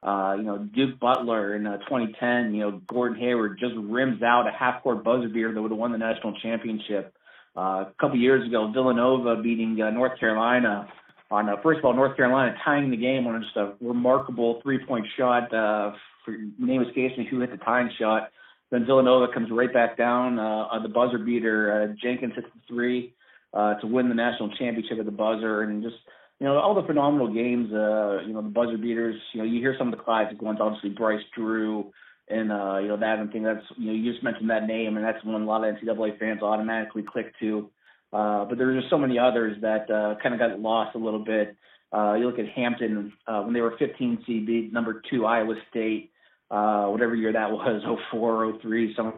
uh, 0.06 0.36
you 0.38 0.44
know 0.44 0.60
Duke 0.60 1.00
Butler 1.00 1.56
in 1.56 1.66
uh, 1.66 1.78
2010. 1.78 2.54
You 2.54 2.62
know 2.62 2.82
Gordon 2.88 3.20
Hayward 3.20 3.60
just 3.60 3.74
rims 3.76 4.22
out 4.22 4.48
a 4.48 4.52
half 4.52 4.84
court 4.84 5.04
buzzer 5.04 5.28
beater 5.28 5.54
that 5.54 5.62
would 5.62 5.72
have 5.72 5.80
won 5.80 5.92
the 5.92 5.98
national 5.98 6.34
championship. 6.42 7.14
Uh, 7.58 7.86
a 7.88 7.94
couple 8.00 8.18
years 8.18 8.46
ago, 8.48 8.70
Villanova 8.72 9.42
beating 9.42 9.82
uh, 9.82 9.90
North 9.90 10.20
Carolina 10.20 10.88
on 11.32 11.50
uh, 11.50 11.56
first 11.64 11.80
of 11.80 11.86
all 11.86 11.94
North 11.94 12.16
Carolina 12.16 12.56
tying 12.64 12.92
the 12.92 12.98
game 12.98 13.26
on 13.26 13.42
just 13.42 13.56
a 13.58 13.74
remarkable 13.82 14.60
three 14.62 14.86
point 14.86 15.06
shot. 15.18 15.54
Uh, 15.54 15.94
for, 16.24 16.38
name 16.60 16.82
escapes 16.82 17.18
me 17.18 17.28
who 17.30 17.40
hit 17.40 17.52
the 17.52 17.58
tying 17.58 17.90
shot. 18.00 18.30
Then 18.72 18.86
Villanova 18.86 19.32
comes 19.34 19.50
right 19.52 19.72
back 19.72 19.98
down 19.98 20.40
uh, 20.40 20.68
on 20.72 20.84
the 20.84 20.90
buzzer 20.90 21.20
beater. 21.20 21.90
Uh, 21.90 21.96
Jenkins 22.02 22.34
hits 22.36 22.48
the 22.54 22.62
three 22.68 23.14
uh, 23.54 23.76
to 23.76 23.88
win 23.88 24.10
the 24.10 24.16
national 24.16 24.50
championship 24.58 25.00
at 25.00 25.06
the 25.06 25.12
buzzer, 25.12 25.62
and 25.62 25.82
just 25.84 25.96
you 26.40 26.48
know 26.48 26.58
all 26.58 26.76
the 26.76 26.88
phenomenal 26.88 27.34
games. 27.34 27.72
Uh, 27.72 28.22
you 28.26 28.34
know 28.34 28.42
the 28.42 28.50
buzzer 28.50 28.78
beaters. 28.78 29.20
You 29.34 29.42
know 29.42 29.46
you 29.46 29.60
hear 29.60 29.76
some 29.78 29.92
of 29.92 29.98
the 29.98 30.04
classic 30.04 30.42
ones. 30.42 30.60
Obviously 30.62 30.90
Bryce 30.90 31.24
Drew. 31.36 31.92
And 32.28 32.52
uh, 32.52 32.80
you 32.80 32.88
know 32.88 32.98
that 32.98 33.20
and 33.20 33.32
thing 33.32 33.44
that's 33.44 33.64
you 33.78 33.86
know 33.86 33.94
you 33.94 34.12
just 34.12 34.24
mentioned 34.24 34.50
that 34.50 34.66
name 34.66 34.98
and 34.98 35.06
that's 35.06 35.24
one 35.24 35.44
a 35.44 35.46
lot 35.46 35.64
of 35.64 35.76
NCAA 35.76 36.18
fans 36.18 36.42
automatically 36.42 37.04
click 37.04 37.32
to. 37.40 37.70
Uh, 38.12 38.46
but 38.46 38.58
there 38.58 38.68
were 38.68 38.80
just 38.80 38.90
so 38.90 38.98
many 38.98 39.20
others 39.20 39.58
that 39.62 39.90
uh, 39.92 40.16
kind 40.24 40.34
of 40.34 40.40
got 40.40 40.60
lost 40.60 40.96
a 40.96 40.98
little 40.98 41.24
bit. 41.24 41.56
Uh, 41.94 42.14
you 42.14 42.26
look 42.26 42.40
at 42.40 42.48
Hampton 42.56 43.14
uh, 43.28 43.42
when 43.42 43.54
they 43.54 43.62
were 43.62 43.76
15 43.78 44.24
CB, 44.28 44.72
number 44.72 45.02
two 45.10 45.26
Iowa 45.26 45.56
State, 45.70 46.12
uh, 46.50 46.86
whatever 46.86 47.16
year 47.16 47.34
that 47.34 47.52
was, 47.52 47.82
04, 48.12 48.60
03, 48.62 48.96
some. 48.96 49.14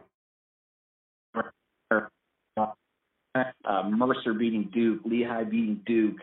Uh, 3.35 3.83
Mercer 3.89 4.33
beating 4.33 4.69
Duke, 4.73 5.01
Lehigh 5.05 5.43
beating 5.43 5.81
Duke, 5.85 6.17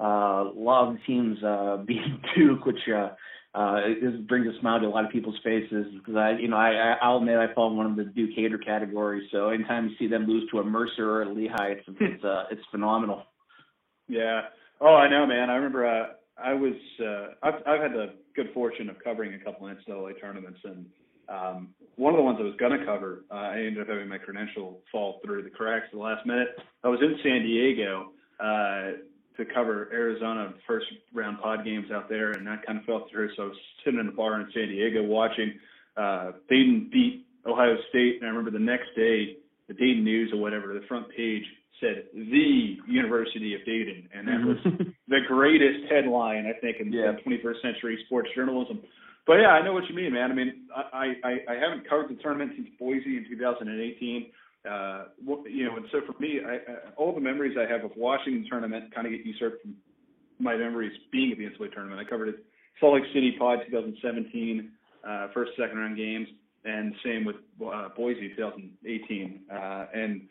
uh, 0.00 0.48
a 0.48 0.52
lot 0.56 0.88
of 0.88 0.94
the 0.94 1.00
teams 1.06 1.42
uh, 1.42 1.76
beating 1.86 2.20
Duke, 2.36 2.64
which 2.64 2.80
uh, 2.88 3.10
uh, 3.54 3.80
it 3.84 4.28
brings 4.28 4.46
a 4.46 4.58
smile 4.60 4.80
to 4.80 4.86
a 4.86 4.88
lot 4.88 5.04
of 5.04 5.10
people's 5.10 5.38
faces 5.42 5.86
because 5.98 6.16
I, 6.16 6.38
you 6.38 6.48
know, 6.48 6.56
I, 6.56 6.96
I'll 7.02 7.18
admit 7.18 7.36
I 7.36 7.52
fall 7.52 7.70
in 7.70 7.76
one 7.76 7.86
of 7.86 7.96
the 7.96 8.04
Duke 8.04 8.30
hater 8.34 8.58
categories. 8.58 9.28
So 9.32 9.48
anytime 9.48 9.88
you 9.88 9.96
see 9.98 10.06
them 10.06 10.26
lose 10.26 10.48
to 10.52 10.60
a 10.60 10.64
Mercer 10.64 11.10
or 11.10 11.22
a 11.22 11.32
Lehigh, 11.32 11.74
it's 11.78 11.82
it's 12.00 12.24
uh, 12.24 12.44
it's 12.50 12.62
phenomenal. 12.70 13.24
Yeah. 14.08 14.42
Oh, 14.80 14.94
I 14.94 15.08
know, 15.10 15.26
man. 15.26 15.50
I 15.50 15.54
remember 15.56 15.86
uh, 15.86 16.06
I 16.42 16.54
was 16.54 16.74
uh, 17.00 17.34
I've 17.42 17.62
I've 17.66 17.80
had 17.80 17.92
the 17.92 18.14
good 18.36 18.50
fortune 18.54 18.88
of 18.88 18.96
covering 19.02 19.34
a 19.34 19.38
couple 19.44 19.68
of 19.68 19.76
NCAA 19.76 20.20
tournaments, 20.20 20.60
and 20.64 20.86
um, 21.28 21.74
one 21.96 22.14
of 22.14 22.18
the 22.18 22.22
ones 22.22 22.38
I 22.40 22.44
was 22.44 22.56
going 22.58 22.78
to 22.78 22.84
cover, 22.84 23.24
uh, 23.30 23.34
I 23.34 23.58
ended 23.58 23.80
up 23.80 23.88
having 23.88 24.08
my 24.08 24.18
credential 24.18 24.80
fall 24.90 25.20
through 25.24 25.42
the 25.42 25.50
cracks 25.50 25.86
at 25.86 25.92
the 25.92 25.98
last 25.98 26.24
minute. 26.24 26.48
I 26.84 26.88
was 26.88 27.00
in 27.02 27.16
San 27.22 27.42
Diego. 27.42 28.12
Uh, 28.38 28.92
to 29.36 29.44
cover 29.44 29.88
Arizona 29.92 30.52
first 30.66 30.86
round 31.14 31.40
pod 31.40 31.64
games 31.64 31.90
out 31.92 32.08
there, 32.08 32.32
and 32.32 32.46
that 32.46 32.64
kind 32.66 32.78
of 32.78 32.84
fell 32.84 33.06
through. 33.10 33.30
So 33.36 33.44
I 33.44 33.46
was 33.46 33.56
sitting 33.84 34.00
in 34.00 34.06
the 34.06 34.12
bar 34.12 34.40
in 34.40 34.48
San 34.52 34.68
Diego 34.68 35.02
watching 35.02 35.54
uh, 35.96 36.32
Dayton 36.48 36.90
beat 36.92 37.26
Ohio 37.46 37.76
State, 37.88 38.16
and 38.20 38.24
I 38.24 38.28
remember 38.28 38.50
the 38.50 38.58
next 38.58 38.88
day, 38.96 39.36
the 39.68 39.74
Dayton 39.74 40.04
News 40.04 40.30
or 40.32 40.40
whatever, 40.40 40.74
the 40.74 40.86
front 40.86 41.08
page 41.16 41.44
said 41.80 42.04
the 42.12 42.76
University 42.86 43.54
of 43.54 43.64
Dayton, 43.64 44.08
and 44.14 44.28
that 44.28 44.44
was 44.44 44.58
the 45.08 45.20
greatest 45.26 45.90
headline 45.90 46.46
I 46.46 46.58
think 46.60 46.76
in 46.80 46.92
yeah. 46.92 47.12
21st 47.26 47.62
century 47.62 47.98
sports 48.06 48.28
journalism. 48.34 48.80
But 49.26 49.34
yeah, 49.34 49.48
I 49.48 49.64
know 49.64 49.72
what 49.72 49.88
you 49.88 49.94
mean, 49.94 50.12
man. 50.12 50.30
I 50.30 50.34
mean, 50.34 50.52
I 50.74 51.14
I, 51.24 51.30
I 51.48 51.54
haven't 51.54 51.88
covered 51.88 52.10
the 52.10 52.20
tournament 52.22 52.52
since 52.56 52.68
Boise 52.78 53.16
in 53.16 53.26
2018 53.28 54.26
uh, 54.68 55.04
you 55.46 55.64
know, 55.64 55.76
and 55.76 55.86
so 55.90 56.00
for 56.06 56.18
me, 56.20 56.40
I, 56.46 56.54
I, 56.54 56.76
all 56.96 57.14
the 57.14 57.20
memories 57.20 57.56
I 57.58 57.70
have 57.70 57.84
of 57.84 57.92
watching 57.96 58.42
the 58.42 58.48
tournament 58.48 58.94
kind 58.94 59.06
of 59.06 59.12
get 59.12 59.24
usurped 59.24 59.62
from 59.62 59.76
my 60.38 60.56
memories 60.56 60.92
being 61.10 61.32
at 61.32 61.38
the 61.38 61.44
NCAA 61.44 61.72
tournament. 61.72 62.00
I 62.00 62.08
covered 62.08 62.28
it 62.28 62.44
Salt 62.78 62.94
Lake 62.94 63.04
City 63.14 63.36
Pod 63.38 63.60
2017, 63.70 64.70
uh, 65.06 65.28
first 65.32 65.52
second 65.58 65.78
round 65.78 65.96
games, 65.96 66.28
and 66.64 66.94
same 67.04 67.24
with 67.24 67.36
uh, 67.64 67.88
Boise 67.96 68.28
2018. 68.36 69.40
Uh, 69.50 69.86
and 69.94 70.22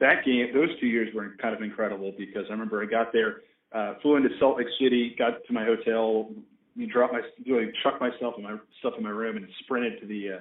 that 0.00 0.24
game, 0.24 0.48
those 0.52 0.68
two 0.80 0.86
years 0.86 1.08
were 1.14 1.34
kind 1.40 1.54
of 1.54 1.62
incredible 1.62 2.12
because 2.16 2.44
I 2.48 2.52
remember 2.52 2.82
I 2.82 2.86
got 2.86 3.12
there, 3.12 3.42
uh, 3.72 3.94
flew 4.02 4.16
into 4.16 4.28
Salt 4.38 4.58
Lake 4.58 4.68
City, 4.78 5.14
got 5.18 5.44
to 5.46 5.52
my 5.52 5.64
hotel, 5.64 6.30
you 6.76 6.86
drop 6.86 7.12
my, 7.12 7.20
really 7.46 7.72
chucked 7.82 8.00
myself 8.00 8.34
and 8.36 8.44
my 8.44 8.56
stuff 8.80 8.94
in 8.98 9.02
my 9.02 9.10
room, 9.10 9.38
and 9.38 9.48
sprinted 9.60 10.00
to 10.00 10.06
the 10.06 10.32
uh, 10.32 10.38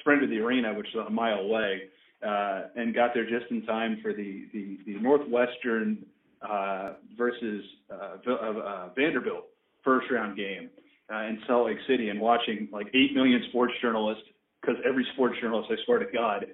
sprinted 0.00 0.28
to 0.28 0.36
the 0.36 0.42
arena, 0.42 0.74
which 0.74 0.88
is 0.88 0.94
a 1.06 1.10
mile 1.10 1.38
away 1.38 1.82
uh, 2.26 2.62
and 2.76 2.94
got 2.94 3.14
there 3.14 3.28
just 3.28 3.50
in 3.50 3.64
time 3.66 3.98
for 4.02 4.12
the 4.12 4.46
the, 4.52 4.78
the 4.86 4.98
Northwestern 5.00 6.04
uh, 6.42 6.94
versus 7.16 7.64
uh, 7.90 8.30
uh, 8.30 8.88
Vanderbilt 8.96 9.46
first 9.84 10.10
round 10.10 10.36
game 10.36 10.70
uh, 11.12 11.22
in 11.22 11.38
Salt 11.46 11.66
Lake 11.66 11.78
City, 11.88 12.08
and 12.08 12.20
watching 12.20 12.68
like 12.72 12.88
eight 12.94 13.14
million 13.14 13.42
sports 13.50 13.72
journalists 13.80 14.24
because 14.60 14.76
every 14.86 15.06
sports 15.14 15.36
journalist, 15.40 15.70
I 15.70 15.76
swear 15.84 15.98
to 16.00 16.12
God, 16.12 16.46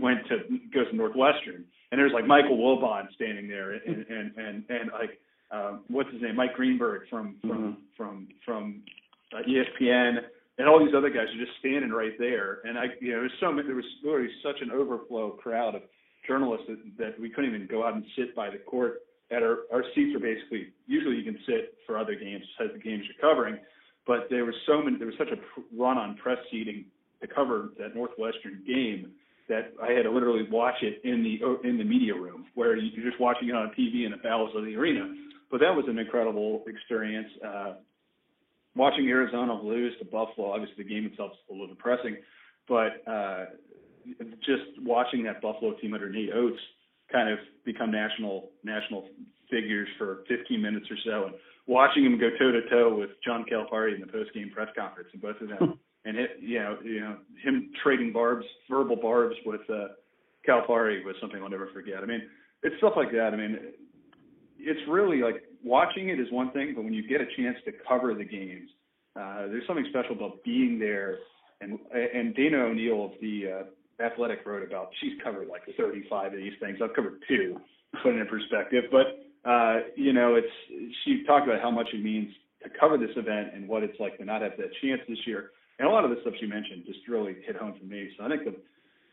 went 0.00 0.26
to 0.28 0.38
goes 0.72 0.88
to 0.90 0.96
Northwestern, 0.96 1.64
and 1.90 1.98
there's 1.98 2.12
like 2.12 2.26
Michael 2.26 2.58
Wilbon 2.58 3.12
standing 3.14 3.48
there, 3.48 3.72
and 3.72 4.06
and 4.08 4.32
and 4.36 4.64
and 4.68 4.90
like 4.92 5.18
um, 5.50 5.84
what's 5.88 6.10
his 6.12 6.22
name, 6.22 6.36
Mike 6.36 6.54
Greenberg 6.54 7.08
from 7.08 7.36
from 7.40 7.50
mm-hmm. 7.50 7.70
from 7.96 8.28
from 8.44 8.82
uh, 9.32 9.42
ESPN 9.48 10.18
and 10.58 10.68
all 10.68 10.78
these 10.78 10.94
other 10.96 11.10
guys 11.10 11.28
are 11.28 11.44
just 11.44 11.58
standing 11.60 11.90
right 11.90 12.18
there. 12.18 12.60
And 12.64 12.78
I, 12.78 12.86
you 13.00 13.12
know, 13.12 13.20
there's 13.20 13.32
so 13.40 13.52
many, 13.52 13.66
there 13.66 13.76
was 13.76 13.84
literally 14.02 14.30
such 14.42 14.56
an 14.62 14.70
overflow 14.70 15.30
crowd 15.30 15.74
of 15.74 15.82
journalists 16.26 16.66
that, 16.68 16.78
that 16.98 17.20
we 17.20 17.30
couldn't 17.30 17.54
even 17.54 17.66
go 17.66 17.86
out 17.86 17.94
and 17.94 18.04
sit 18.16 18.34
by 18.34 18.50
the 18.50 18.58
court. 18.58 19.02
At 19.30 19.42
our 19.42 19.66
our 19.72 19.82
seats 19.94 20.14
are 20.14 20.20
basically 20.20 20.68
usually 20.86 21.16
you 21.16 21.24
can 21.24 21.38
sit 21.46 21.74
for 21.84 21.98
other 21.98 22.14
games 22.14 22.44
as 22.62 22.68
the 22.72 22.78
games 22.78 23.02
you're 23.06 23.20
covering, 23.20 23.58
but 24.06 24.28
there 24.30 24.44
was 24.44 24.54
so 24.66 24.80
many, 24.80 24.98
there 24.98 25.08
was 25.08 25.18
such 25.18 25.30
a 25.34 25.38
run 25.76 25.98
on 25.98 26.16
press 26.16 26.38
seating 26.48 26.84
to 27.20 27.26
cover 27.26 27.70
that 27.78 27.96
Northwestern 27.96 28.62
game 28.66 29.10
that 29.48 29.72
I 29.82 29.92
had 29.92 30.02
to 30.02 30.10
literally 30.10 30.46
watch 30.50 30.76
it 30.82 31.00
in 31.04 31.22
the 31.22 31.68
in 31.68 31.76
the 31.76 31.84
media 31.84 32.14
room 32.14 32.46
where 32.54 32.76
you're 32.76 33.04
just 33.04 33.20
watching 33.20 33.48
it 33.48 33.54
on 33.54 33.66
a 33.66 33.70
TV 33.70 34.04
in 34.04 34.12
the 34.12 34.18
bowels 34.22 34.50
of 34.54 34.64
the 34.64 34.76
arena. 34.76 35.12
but 35.50 35.60
that 35.60 35.74
was 35.74 35.84
an 35.88 35.98
incredible 35.98 36.64
experience. 36.66 37.28
Uh, 37.44 37.72
watching 38.76 39.08
Arizona 39.08 39.60
lose 39.60 39.92
to 39.98 40.04
Buffalo, 40.04 40.52
obviously 40.52 40.84
the 40.84 40.88
game 40.88 41.06
itself 41.06 41.32
is 41.32 41.38
a 41.50 41.52
little 41.52 41.68
depressing, 41.68 42.16
but 42.68 43.02
uh, 43.10 43.46
just 44.40 44.64
watching 44.82 45.24
that 45.24 45.40
Buffalo 45.40 45.74
team 45.80 45.94
under 45.94 46.10
Nate 46.10 46.32
Oats 46.32 46.60
kind 47.10 47.28
of 47.28 47.38
become 47.64 47.90
national 47.90 48.50
national 48.64 49.08
figures 49.50 49.88
for 49.96 50.24
15 50.28 50.60
minutes 50.60 50.86
or 50.90 50.96
so, 51.04 51.26
and 51.26 51.34
watching 51.66 52.04
him 52.04 52.18
go 52.18 52.30
toe 52.38 52.52
to 52.52 52.68
toe 52.68 52.96
with 52.96 53.10
John 53.24 53.44
Calipari 53.50 53.94
in 53.94 54.00
the 54.00 54.06
post 54.06 54.32
game 54.34 54.50
press 54.50 54.68
conference, 54.76 55.08
and 55.12 55.22
both 55.22 55.40
of 55.40 55.48
them, 55.48 55.78
and 56.04 56.16
it, 56.16 56.30
you 56.40 56.58
know, 56.58 56.78
you 56.84 57.00
know, 57.00 57.16
him 57.42 57.70
trading 57.82 58.12
barbs, 58.12 58.44
verbal 58.68 58.96
barbs 58.96 59.36
with 59.44 59.62
uh, 59.70 59.88
Calipari 60.48 61.04
was 61.04 61.14
something 61.20 61.42
I'll 61.42 61.48
never 61.48 61.68
forget. 61.72 62.02
I 62.02 62.06
mean, 62.06 62.22
it's 62.62 62.76
stuff 62.78 62.94
like 62.96 63.12
that. 63.12 63.30
I 63.32 63.36
mean, 63.36 63.58
it's 64.58 64.80
really 64.88 65.18
like 65.18 65.44
watching 65.66 66.08
it 66.08 66.20
is 66.20 66.30
one 66.30 66.52
thing, 66.52 66.72
but 66.74 66.84
when 66.84 66.94
you 66.94 67.06
get 67.06 67.20
a 67.20 67.26
chance 67.36 67.56
to 67.64 67.72
cover 67.86 68.14
the 68.14 68.24
games, 68.24 68.70
uh, 69.16 69.48
there's 69.48 69.66
something 69.66 69.86
special 69.90 70.14
about 70.14 70.42
being 70.44 70.78
there. 70.78 71.18
And 71.60 71.78
and 71.92 72.34
Dana 72.34 72.58
O'Neill 72.58 73.06
of 73.06 73.12
the 73.20 73.64
uh, 74.00 74.04
Athletic 74.04 74.44
wrote 74.44 74.62
about 74.62 74.90
she's 75.00 75.12
covered 75.24 75.48
like 75.48 75.62
35 75.76 76.32
of 76.32 76.38
these 76.38 76.52
things. 76.60 76.78
I've 76.82 76.94
covered 76.94 77.22
two, 77.26 77.58
put 78.02 78.14
it 78.14 78.20
in 78.20 78.26
perspective. 78.26 78.84
But 78.92 79.24
uh, 79.48 79.80
you 79.96 80.12
know, 80.12 80.36
it's 80.36 80.92
she 81.04 81.24
talked 81.26 81.48
about 81.48 81.62
how 81.62 81.70
much 81.70 81.88
it 81.92 82.02
means 82.02 82.32
to 82.62 82.68
cover 82.78 82.98
this 82.98 83.14
event 83.16 83.54
and 83.54 83.68
what 83.68 83.82
it's 83.82 83.98
like 83.98 84.18
to 84.18 84.24
not 84.24 84.42
have 84.42 84.52
that 84.58 84.70
chance 84.82 85.00
this 85.08 85.18
year. 85.26 85.50
And 85.78 85.88
a 85.88 85.90
lot 85.90 86.04
of 86.04 86.10
the 86.10 86.16
stuff 86.22 86.34
she 86.40 86.46
mentioned 86.46 86.84
just 86.86 87.00
really 87.08 87.36
hit 87.46 87.56
home 87.56 87.74
for 87.78 87.84
me. 87.84 88.10
So 88.16 88.24
I 88.24 88.28
think 88.28 88.44
the, 88.44 88.56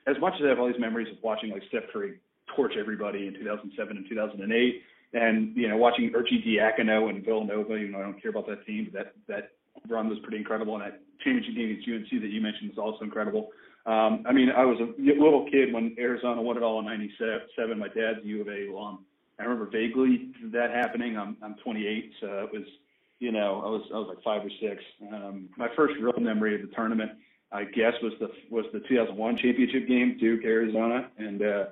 as 0.10 0.20
much 0.20 0.34
as 0.36 0.46
I 0.46 0.50
have 0.50 0.60
all 0.60 0.68
these 0.68 0.80
memories 0.80 1.08
of 1.12 1.22
watching 1.24 1.52
like 1.52 1.64
Steph 1.70 1.92
Curry 1.92 2.20
torch 2.56 2.74
everybody 2.80 3.28
in 3.28 3.34
2007 3.34 3.98
and 3.98 4.06
2008, 4.10 4.82
and 5.14 5.56
you 5.56 5.68
know 5.68 5.78
watching 5.78 6.12
Arcidiacono 6.12 7.10
and 7.10 7.24
Villanova, 7.24 7.80
you 7.80 7.90
know 7.90 8.00
I 8.00 8.04
don't 8.04 8.22
care 8.22 8.32
about 8.32 8.48
that 8.48 8.66
team, 8.66 8.90
but 8.92 9.04
that 9.04 9.14
that 9.28 9.52
run 9.88 10.10
was 10.10 10.20
pretty 10.20 10.38
incredible, 10.38 10.76
and 10.76 10.84
that 10.84 11.02
championship 11.24 11.56
game 11.56 11.70
against 11.70 11.88
UNC 11.88 12.22
that 12.22 12.30
you 12.30 12.42
mentioned 12.42 12.72
was 12.76 12.78
also 12.78 13.04
incredible. 13.04 13.50
Um, 13.86 14.24
I 14.28 14.32
mean, 14.32 14.50
I 14.50 14.64
was 14.66 14.80
a 14.80 15.02
little 15.02 15.46
kid 15.50 15.74
when 15.74 15.96
Arizona 16.00 16.42
won 16.42 16.58
it 16.58 16.64
all 16.64 16.80
in 16.80 16.86
'97. 16.86 17.78
My 17.78 17.88
dad's 17.90 18.20
U 18.24 18.42
of 18.42 18.48
A 18.48 18.68
alum. 18.68 19.06
I 19.40 19.44
remember 19.44 19.70
vaguely 19.70 20.32
that 20.52 20.72
happening. 20.72 21.18
I'm 21.18 21.38
I'm 21.44 21.56
28, 21.64 22.12
so 22.22 22.28
it 22.46 22.54
was, 22.54 22.68
you 23.20 23.32
know, 23.32 23.62
I 23.66 23.70
was 23.70 23.82
I 23.94 23.98
was 23.98 24.08
like 24.08 24.24
five 24.24 24.46
or 24.46 24.52
six. 24.62 24.82
Um, 25.12 25.50
my 25.58 25.68
first 25.76 25.96
real 26.00 26.20
memory 26.20 26.56
of 26.56 26.62
the 26.62 26.74
tournament, 26.76 27.12
I 27.52 27.66
guess, 27.66 27.94
was 28.02 28.14
the 28.20 28.30
was 28.50 28.66
the 28.74 28.80
2001 28.88 29.38
championship 29.38 29.88
game, 29.88 30.18
Duke 30.20 30.46
Arizona, 30.46 31.10
and 31.18 31.42
uh, 31.42 31.66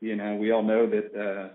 you 0.00 0.16
know 0.16 0.34
we 0.34 0.50
all 0.50 0.62
know 0.62 0.88
that 0.88 1.14
uh, 1.14 1.48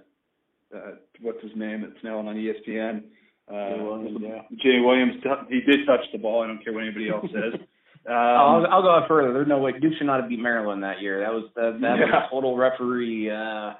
uh, 0.75 0.91
what's 1.21 1.41
his 1.41 1.51
name 1.55 1.81
that's 1.81 2.03
now 2.03 2.19
on 2.19 2.25
ESPN. 2.25 3.03
Uh, 3.49 3.75
Jay 3.75 3.81
Williams, 3.81 4.19
yeah. 4.21 4.41
Jay 4.61 4.79
Williams, 4.79 5.23
he 5.49 5.61
did 5.61 5.85
touch 5.85 6.01
the 6.11 6.17
ball. 6.17 6.43
I 6.43 6.47
don't 6.47 6.63
care 6.63 6.73
what 6.73 6.83
anybody 6.83 7.09
else 7.09 7.25
says. 7.31 7.59
Um, 8.07 8.13
I'll, 8.15 8.67
I'll 8.67 8.81
go 8.81 9.05
further. 9.05 9.33
There's 9.33 9.49
no 9.49 9.57
way 9.57 9.73
Duke 9.73 9.91
should 9.97 10.07
not 10.07 10.21
have 10.21 10.29
beat 10.29 10.39
Maryland 10.39 10.81
that 10.81 11.01
year. 11.01 11.19
That 11.19 11.33
was 11.33 11.49
that, 11.55 11.79
that 11.81 11.99
yeah. 11.99 12.05
was 12.05 12.23
a 12.25 12.29
total 12.31 12.55
referee 12.55 13.29
uh, 13.29 13.73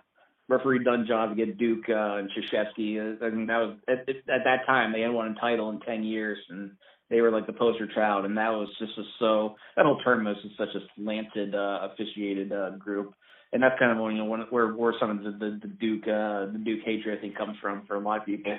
referee 0.50 0.84
done 0.84 1.06
job 1.08 1.30
to 1.30 1.36
get 1.36 1.58
Duke 1.58 1.86
uh, 1.88 2.18
and 2.18 2.30
Krzyzewski. 2.32 3.22
Uh, 3.22 3.26
I 3.26 3.30
mean, 3.30 3.48
that 3.48 3.58
was 3.60 3.78
at, 3.88 4.00
at 4.10 4.44
that 4.44 4.66
time 4.66 4.92
they 4.92 5.00
hadn't 5.00 5.16
won 5.16 5.32
a 5.32 5.40
title 5.40 5.70
in 5.70 5.80
ten 5.80 6.04
years, 6.04 6.40
and 6.50 6.72
they 7.10 7.22
were 7.22 7.32
like 7.32 7.48
the 7.48 7.54
poster 7.54 7.88
child. 7.88 8.26
And 8.26 8.38
that 8.38 8.50
was 8.50 8.68
just 8.80 8.98
a, 8.98 9.04
so 9.20 9.56
that 9.76 9.86
whole 9.86 10.02
tournament 10.04 10.38
was 10.44 10.52
such 10.58 10.76
a 10.76 10.86
slanted, 10.98 11.56
uh, 11.56 11.88
officiated 11.92 12.52
uh, 12.52 12.72
group. 12.72 13.14
And 13.54 13.64
that's 13.64 13.80
kind 13.80 13.98
of 13.98 14.12
you 14.12 14.18
know 14.18 14.46
where 14.50 14.74
where 14.74 14.94
some 15.00 15.10
of 15.10 15.24
the 15.24 15.32
the, 15.32 15.60
the 15.62 15.68
Duke 15.68 16.04
uh, 16.04 16.52
the 16.52 16.62
Duke 16.64 16.82
hatred 16.86 17.18
I 17.18 17.22
think 17.22 17.38
comes 17.38 17.58
from 17.62 17.86
for 17.88 17.96
a 17.96 18.00
lot 18.00 18.20
of 18.20 18.26
people. 18.26 18.58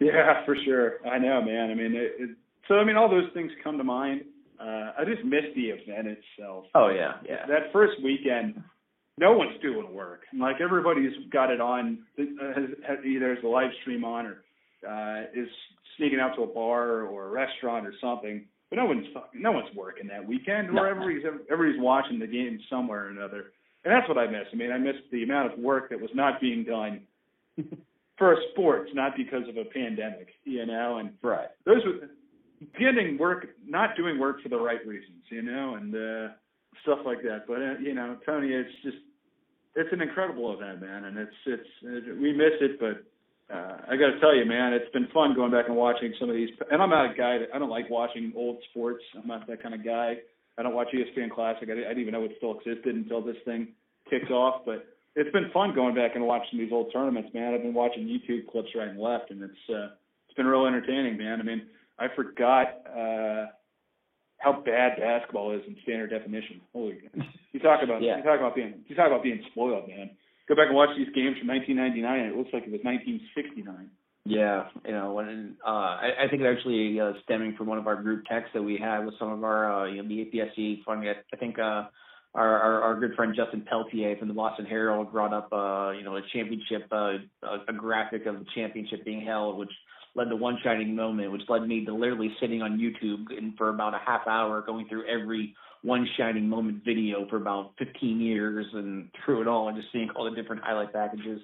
Yeah, 0.00 0.44
for 0.44 0.56
sure. 0.64 1.06
I 1.06 1.18
know, 1.18 1.42
man. 1.42 1.70
I 1.70 1.74
mean, 1.74 1.94
it, 1.94 2.12
it, 2.18 2.30
so 2.66 2.74
I 2.74 2.84
mean, 2.84 2.96
all 2.96 3.08
those 3.08 3.30
things 3.34 3.52
come 3.62 3.78
to 3.78 3.84
mind. 3.84 4.22
Uh, 4.60 4.92
I 4.98 5.04
just 5.04 5.24
miss 5.24 5.44
the 5.54 5.70
event 5.70 6.08
itself. 6.08 6.64
Oh 6.74 6.88
yeah, 6.88 7.14
yeah. 7.28 7.46
That 7.46 7.72
first 7.72 7.94
weekend, 8.02 8.62
no 9.18 9.32
one's 9.32 9.60
doing 9.60 9.92
work. 9.92 10.22
Like 10.38 10.56
everybody's 10.60 11.12
got 11.32 11.50
it 11.50 11.60
on, 11.60 11.98
uh, 12.18 12.60
has, 12.86 12.98
either 13.04 13.34
has 13.34 13.44
a 13.44 13.48
live 13.48 13.70
stream 13.82 14.04
on 14.04 14.26
or 14.26 14.44
uh, 14.88 15.24
is 15.34 15.48
sneaking 15.96 16.20
out 16.20 16.34
to 16.36 16.42
a 16.42 16.46
bar 16.46 17.02
or 17.02 17.26
a 17.26 17.30
restaurant 17.30 17.86
or 17.86 17.94
something. 18.00 18.46
But 18.70 18.76
no 18.76 18.86
one's 18.86 19.06
no 19.34 19.52
one's 19.52 19.74
working 19.76 20.08
that 20.08 20.26
weekend. 20.26 20.72
No. 20.72 20.82
Or 20.82 20.88
everybody's 20.88 21.24
everybody's 21.50 21.82
watching 21.82 22.18
the 22.18 22.26
game 22.26 22.58
somewhere 22.70 23.06
or 23.06 23.10
another. 23.10 23.52
And 23.84 23.92
that's 23.92 24.08
what 24.08 24.18
I 24.18 24.26
miss. 24.26 24.46
I 24.52 24.56
mean, 24.56 24.70
I 24.70 24.78
miss 24.78 24.96
the 25.10 25.22
amount 25.24 25.52
of 25.52 25.58
work 25.58 25.90
that 25.90 26.00
was 26.00 26.10
not 26.14 26.40
being 26.40 26.64
done 26.64 27.00
for 28.18 28.36
sports, 28.52 28.90
not 28.94 29.16
because 29.16 29.48
of 29.48 29.56
a 29.56 29.64
pandemic, 29.64 30.28
you 30.44 30.64
know. 30.66 30.98
And 30.98 31.10
right, 31.22 31.48
those 31.66 31.82
were 31.84 32.08
getting 32.78 33.18
work, 33.18 33.48
not 33.66 33.96
doing 33.96 34.18
work 34.18 34.40
for 34.42 34.48
the 34.48 34.58
right 34.58 34.84
reasons, 34.86 35.22
you 35.30 35.42
know, 35.42 35.74
and 35.74 35.94
uh, 35.94 36.32
stuff 36.82 37.00
like 37.04 37.22
that. 37.22 37.46
But 37.48 37.56
uh, 37.56 37.78
you 37.80 37.94
know, 37.94 38.16
Tony, 38.24 38.48
it's 38.52 38.70
just 38.84 38.98
it's 39.74 39.92
an 39.92 40.00
incredible 40.00 40.54
event, 40.54 40.80
man, 40.80 41.04
and 41.04 41.18
it's 41.18 41.34
it's 41.46 41.68
it, 41.82 42.18
we 42.18 42.32
miss 42.32 42.54
it, 42.60 42.78
but. 42.80 43.04
Uh, 43.52 43.76
I 43.86 43.96
got 43.96 44.12
to 44.12 44.20
tell 44.20 44.34
you, 44.34 44.46
man, 44.46 44.72
it's 44.72 44.90
been 44.94 45.08
fun 45.12 45.34
going 45.34 45.50
back 45.50 45.66
and 45.68 45.76
watching 45.76 46.14
some 46.18 46.30
of 46.30 46.34
these. 46.34 46.48
And 46.70 46.80
I'm 46.80 46.88
not 46.88 47.10
a 47.10 47.14
guy 47.14 47.36
that 47.36 47.48
I 47.52 47.58
don't 47.58 47.68
like 47.68 47.90
watching 47.90 48.32
old 48.34 48.56
sports. 48.70 49.04
I'm 49.14 49.26
not 49.26 49.46
that 49.46 49.62
kind 49.62 49.74
of 49.74 49.84
guy. 49.84 50.14
I 50.58 50.62
don't 50.62 50.74
watch 50.74 50.88
ESPN 50.94 51.30
Classic. 51.30 51.68
I, 51.68 51.72
I 51.72 51.76
didn't 51.76 52.00
even 52.00 52.12
know 52.12 52.24
it 52.24 52.32
still 52.36 52.58
existed 52.58 52.94
until 52.94 53.22
this 53.22 53.36
thing 53.44 53.68
kicked 54.10 54.30
off. 54.30 54.62
But 54.66 54.86
it's 55.16 55.32
been 55.32 55.50
fun 55.52 55.74
going 55.74 55.94
back 55.94 56.14
and 56.14 56.24
watching 56.26 56.58
these 56.58 56.72
old 56.72 56.92
tournaments, 56.92 57.30
man. 57.34 57.54
I've 57.54 57.62
been 57.62 57.74
watching 57.74 58.04
YouTube 58.04 58.48
clips 58.50 58.68
right 58.74 58.88
and 58.88 59.00
left, 59.00 59.30
and 59.30 59.42
it's 59.42 59.70
uh, 59.70 59.94
it's 60.28 60.36
been 60.36 60.46
real 60.46 60.66
entertaining, 60.66 61.16
man. 61.16 61.40
I 61.40 61.42
mean, 61.42 61.62
I 61.98 62.06
forgot 62.14 62.68
uh, 62.86 63.46
how 64.38 64.62
bad 64.64 64.98
basketball 64.98 65.54
is 65.54 65.62
in 65.66 65.76
standard 65.82 66.10
definition. 66.10 66.60
Holy, 66.72 66.98
you 67.52 67.60
talk 67.60 67.82
about 67.82 68.02
yeah. 68.02 68.18
you 68.18 68.22
talk 68.22 68.38
about 68.38 68.54
being 68.54 68.74
you 68.88 68.96
talk 68.96 69.06
about 69.06 69.22
being 69.22 69.42
spoiled, 69.50 69.88
man. 69.88 70.10
Go 70.48 70.56
back 70.56 70.66
and 70.66 70.76
watch 70.76 70.90
these 70.96 71.12
games 71.14 71.38
from 71.38 71.48
1999. 71.48 72.04
And 72.04 72.32
it 72.32 72.36
looks 72.36 72.50
like 72.52 72.64
it 72.64 72.72
was 72.72 72.82
1969. 72.82 73.88
Yeah, 74.24 74.68
you 74.86 74.92
know, 74.92 75.14
when 75.14 75.56
uh, 75.66 75.68
I, 75.68 76.10
I 76.24 76.28
think 76.28 76.42
it's 76.42 76.56
actually 76.56 77.00
uh, 77.00 77.12
stemming 77.24 77.56
from 77.56 77.66
one 77.66 77.78
of 77.78 77.88
our 77.88 78.00
group 78.00 78.24
texts 78.26 78.52
that 78.54 78.62
we 78.62 78.78
had 78.78 79.04
with 79.04 79.14
some 79.18 79.32
of 79.32 79.42
our, 79.42 79.82
uh, 79.82 79.86
you 79.86 80.00
know, 80.00 80.08
the 80.08 80.24
APSE 80.24 80.84
funding. 80.84 81.08
I, 81.08 81.14
I 81.32 81.36
think 81.38 81.58
uh, 81.58 81.86
our, 82.34 82.60
our, 82.60 82.82
our 82.82 83.00
good 83.00 83.14
friend 83.14 83.34
Justin 83.36 83.66
Peltier 83.68 84.16
from 84.18 84.28
the 84.28 84.34
Boston 84.34 84.64
Herald 84.64 85.10
brought 85.10 85.34
up, 85.34 85.52
uh, 85.52 85.90
you 85.90 86.04
know, 86.04 86.16
a 86.16 86.22
championship, 86.32 86.86
uh, 86.92 87.14
a, 87.42 87.58
a 87.68 87.72
graphic 87.72 88.26
of 88.26 88.38
the 88.38 88.46
championship 88.54 89.04
being 89.04 89.26
held, 89.26 89.58
which 89.58 89.72
led 90.14 90.28
to 90.28 90.36
one 90.36 90.56
shining 90.62 90.94
moment, 90.94 91.32
which 91.32 91.42
led 91.48 91.66
me 91.66 91.84
to 91.84 91.92
literally 91.92 92.32
sitting 92.40 92.62
on 92.62 92.78
YouTube 92.78 93.36
and 93.36 93.56
for 93.56 93.70
about 93.70 93.94
a 93.94 94.00
half 94.06 94.26
hour 94.28 94.62
going 94.62 94.86
through 94.88 95.04
every 95.08 95.54
one 95.82 96.06
shining 96.16 96.48
moment 96.48 96.84
video 96.84 97.26
for 97.28 97.36
about 97.36 97.72
15 97.78 98.20
years 98.20 98.66
and 98.72 99.08
through 99.24 99.40
it 99.40 99.48
all 99.48 99.68
and 99.68 99.76
just 99.76 99.90
seeing 99.92 100.10
all 100.10 100.30
the 100.30 100.40
different 100.40 100.62
highlight 100.62 100.92
packages. 100.92 101.40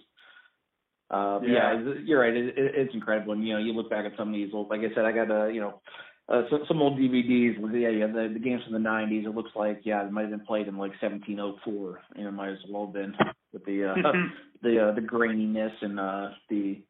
Uh, 1.11 1.40
yeah. 1.42 1.81
yeah, 1.81 1.94
you're 2.05 2.21
right. 2.21 2.37
It, 2.37 2.59
it, 2.59 2.75
it's 2.75 2.94
incredible. 2.94 3.33
And, 3.33 3.47
you 3.47 3.55
know, 3.55 3.61
you 3.61 3.73
look 3.73 3.88
back 3.88 4.05
at 4.05 4.16
some 4.18 4.29
of 4.29 4.35
these 4.35 4.51
old, 4.53 4.68
like 4.68 4.81
I 4.81 4.94
said, 4.94 5.05
I 5.05 5.12
got 5.12 5.31
a, 5.31 5.53
you 5.53 5.61
know, 5.61 5.81
uh, 6.29 6.42
some, 6.51 6.64
some 6.68 6.83
old 6.83 6.99
DVDs 6.99 7.59
with 7.59 7.73
yeah, 7.73 7.88
yeah, 7.88 8.07
the, 8.07 8.31
the 8.33 8.38
games 8.38 8.62
from 8.64 8.75
the 8.75 8.87
'90s. 8.87 9.25
It 9.25 9.35
looks 9.35 9.51
like 9.57 9.81
yeah, 9.85 10.05
it 10.05 10.12
might 10.12 10.23
have 10.23 10.31
been 10.31 10.44
played 10.44 10.68
in 10.68 10.77
like 10.77 10.92
1704. 11.01 12.01
You 12.16 12.25
know, 12.25 12.31
might 12.31 12.51
as 12.51 12.59
well 12.68 12.85
have 12.85 12.92
been 12.92 13.14
with 13.53 13.64
the 13.64 13.92
uh, 13.92 13.94
the 14.62 14.88
uh, 14.88 14.94
the 14.94 15.01
graininess 15.01 15.73
and 15.81 15.99
uh, 15.99 16.29
the. 16.51 16.83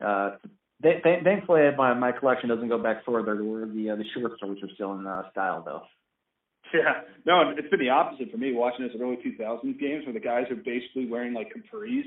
Uh, 0.00 0.36
th- 0.82 1.02
th- 1.02 1.24
thankfully, 1.24 1.62
my 1.76 1.94
my 1.94 2.12
collection 2.12 2.48
doesn't 2.48 2.68
go 2.68 2.80
back 2.80 3.04
further 3.04 3.36
to 3.36 3.42
where 3.42 3.66
the 3.66 3.90
uh, 3.90 3.96
the 3.96 4.04
short 4.14 4.36
stories 4.36 4.62
are 4.62 4.70
still 4.74 4.94
in 4.94 5.04
uh, 5.04 5.28
style 5.32 5.64
though. 5.64 5.82
Yeah, 6.74 7.02
no, 7.24 7.54
it's 7.56 7.68
been 7.70 7.80
the 7.80 7.90
opposite 7.90 8.30
for 8.30 8.38
me 8.38 8.52
watching 8.52 8.86
those 8.86 8.96
early 9.00 9.16
2000s 9.24 9.78
games 9.78 10.04
where 10.04 10.12
the 10.12 10.20
guys 10.20 10.44
are 10.50 10.56
basically 10.56 11.06
wearing 11.06 11.32
like 11.32 11.52
capris, 11.54 12.02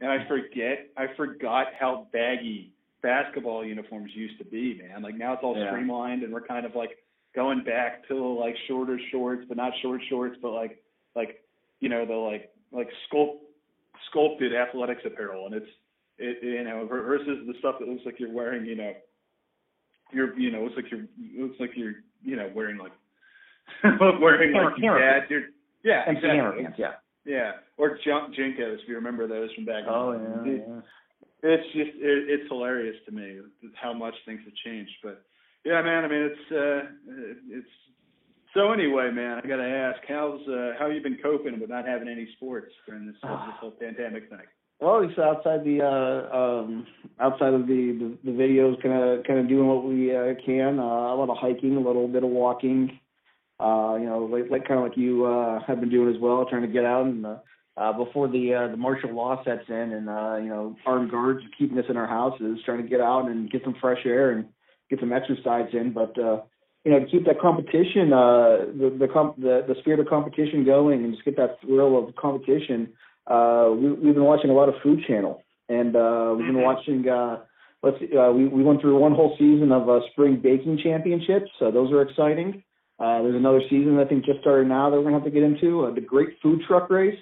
and 0.00 0.10
I 0.10 0.26
forget, 0.28 0.88
I 0.96 1.06
forgot 1.16 1.66
how 1.78 2.06
baggy 2.12 2.72
basketball 3.02 3.64
uniforms 3.64 4.10
used 4.14 4.38
to 4.38 4.44
be, 4.44 4.80
man. 4.82 5.02
Like 5.02 5.16
now 5.16 5.34
it's 5.34 5.42
all 5.42 5.56
yeah. 5.56 5.70
streamlined 5.70 6.22
and 6.22 6.32
we're 6.32 6.46
kind 6.46 6.66
of 6.66 6.74
like 6.74 6.98
going 7.34 7.64
back 7.64 8.06
to 8.08 8.14
like 8.14 8.54
shorter 8.68 8.98
shorts, 9.10 9.44
but 9.48 9.56
not 9.56 9.72
short 9.82 10.00
shorts, 10.08 10.36
but 10.42 10.50
like 10.50 10.82
like 11.14 11.42
you 11.80 11.88
know 11.88 12.06
the 12.06 12.14
like 12.14 12.50
like 12.72 12.88
sculpt 13.10 13.38
sculpted 14.10 14.54
athletics 14.54 15.02
apparel, 15.04 15.46
and 15.46 15.54
it's 15.54 15.70
it 16.18 16.38
you 16.42 16.64
know 16.64 16.86
versus 16.86 17.46
the 17.46 17.54
stuff 17.58 17.76
that 17.80 17.88
looks 17.88 18.02
like 18.04 18.18
you're 18.18 18.32
wearing, 18.32 18.64
you 18.64 18.76
know, 18.76 18.92
you're 20.12 20.38
you 20.38 20.50
know 20.50 20.62
looks 20.62 20.76
like 20.76 20.90
you're 20.90 21.06
looks 21.36 21.60
like 21.60 21.70
you're 21.74 21.94
you 22.22 22.36
know 22.36 22.50
wearing 22.54 22.78
like 22.78 22.92
wearing 24.00 24.52
like 24.52 24.78
your 24.78 24.98
dad, 24.98 25.28
your 25.30 25.42
yeah 25.84 26.10
exactly. 26.10 26.66
yeah 26.78 26.92
yeah 27.30 27.52
or 27.76 27.98
junk 28.04 28.34
JNCOs 28.34 28.82
if 28.82 28.88
you 28.88 28.94
remember 28.96 29.26
those 29.26 29.52
from 29.54 29.64
back. 29.64 29.84
Oh 29.88 30.12
yeah, 30.12 30.52
yeah 30.52 30.80
it's 31.42 31.66
just 31.72 31.96
it, 31.96 32.28
it's 32.28 32.48
hilarious 32.48 32.96
to 33.06 33.12
me 33.12 33.40
how 33.74 33.92
much 33.92 34.14
things 34.26 34.40
have 34.44 34.54
changed. 34.64 34.92
But 35.02 35.22
yeah, 35.64 35.80
man, 35.82 36.04
I 36.04 36.08
mean 36.08 36.30
it's 36.30 36.52
uh 36.52 36.90
it's 37.50 37.68
so 38.54 38.72
anyway, 38.72 39.10
man, 39.12 39.40
I 39.42 39.46
gotta 39.46 39.64
ask, 39.64 40.00
how's 40.08 40.40
uh 40.48 40.72
how 40.78 40.86
you 40.86 41.00
been 41.02 41.18
coping 41.22 41.60
with 41.60 41.70
not 41.70 41.86
having 41.86 42.08
any 42.08 42.28
sports 42.36 42.72
during 42.86 43.06
this 43.06 43.16
uh, 43.22 43.46
this 43.46 43.56
whole 43.60 43.72
pandemic 43.72 44.28
thing? 44.28 44.46
well, 44.80 45.02
it's 45.02 45.18
outside 45.18 45.64
the 45.64 45.82
uh, 45.82 46.36
um, 46.36 46.86
outside 47.20 47.52
of 47.52 47.66
the 47.66 48.16
the, 48.24 48.30
the 48.30 48.36
videos, 48.36 48.82
kind 48.82 48.94
of 48.94 49.24
kind 49.24 49.38
of 49.38 49.48
doing 49.48 49.66
what 49.66 49.84
we 49.84 50.14
uh, 50.14 50.34
can. 50.44 50.78
Uh, 50.78 50.82
a 50.82 51.16
lot 51.16 51.28
of 51.28 51.36
hiking, 51.36 51.76
a 51.76 51.80
little 51.80 52.08
bit 52.08 52.24
of 52.24 52.30
walking. 52.30 52.98
Uh, 53.60 53.96
you 53.96 54.06
know, 54.06 54.28
like, 54.30 54.50
like 54.50 54.66
kind 54.66 54.80
of 54.80 54.88
like 54.88 54.96
you 54.96 55.26
uh, 55.26 55.60
have 55.66 55.80
been 55.80 55.90
doing 55.90 56.14
as 56.14 56.20
well, 56.20 56.46
trying 56.48 56.62
to 56.62 56.68
get 56.68 56.84
out 56.84 57.06
and 57.06 57.26
uh, 57.26 57.36
uh, 57.76 57.92
before 57.92 58.28
the 58.28 58.54
uh, 58.54 58.68
the 58.68 58.76
martial 58.76 59.14
law 59.14 59.42
sets 59.44 59.64
in, 59.68 59.74
and 59.92 60.08
uh, 60.08 60.36
you 60.36 60.48
know, 60.48 60.76
armed 60.86 61.10
guards 61.10 61.40
keeping 61.58 61.78
us 61.78 61.84
in 61.88 61.96
our 61.96 62.06
houses, 62.06 62.58
trying 62.64 62.82
to 62.82 62.88
get 62.88 63.00
out 63.00 63.26
and 63.28 63.50
get 63.50 63.62
some 63.64 63.74
fresh 63.80 64.00
air 64.04 64.32
and 64.32 64.46
get 64.88 65.00
some 65.00 65.12
exercise 65.12 65.68
in. 65.72 65.92
But 65.92 66.18
uh, 66.18 66.40
you 66.84 66.92
know, 66.92 67.00
to 67.00 67.06
keep 67.06 67.26
that 67.26 67.40
competition, 67.40 68.12
uh, 68.12 68.66
the 68.76 68.96
the, 68.98 69.08
comp- 69.12 69.36
the 69.36 69.64
the 69.68 69.74
spirit 69.80 70.00
of 70.00 70.06
competition 70.06 70.64
going, 70.64 71.04
and 71.04 71.12
just 71.12 71.24
get 71.24 71.36
that 71.36 71.60
thrill 71.60 71.98
of 71.98 72.14
competition 72.16 72.92
uh, 73.30 73.70
we, 73.72 73.92
we've 73.92 74.14
been 74.14 74.24
watching 74.24 74.50
a 74.50 74.52
lot 74.52 74.68
of 74.68 74.74
Food 74.82 75.04
Channel, 75.06 75.42
and 75.68 75.94
uh, 75.94 76.34
we've 76.36 76.46
been 76.46 76.56
mm-hmm. 76.56 76.62
watching. 76.62 77.08
Uh, 77.08 77.38
let's 77.82 77.98
see, 78.00 78.16
uh, 78.16 78.30
we 78.30 78.46
we 78.48 78.62
went 78.62 78.80
through 78.80 78.98
one 78.98 79.14
whole 79.14 79.36
season 79.38 79.70
of 79.72 79.88
uh, 79.88 80.00
spring 80.10 80.40
baking 80.42 80.80
championships. 80.82 81.50
Uh, 81.60 81.70
those 81.70 81.92
are 81.92 82.02
exciting. 82.02 82.62
Uh, 83.00 83.22
there's 83.22 83.34
another 83.34 83.62
season 83.70 83.98
I 83.98 84.04
think 84.04 84.26
just 84.26 84.40
started 84.40 84.68
now 84.68 84.90
that 84.90 84.96
we're 84.96 85.04
gonna 85.04 85.16
have 85.16 85.24
to 85.24 85.30
get 85.30 85.42
into. 85.42 85.86
Uh, 85.86 85.94
the 85.94 86.02
Great 86.02 86.36
Food 86.42 86.60
Truck 86.68 86.90
Race 86.90 87.18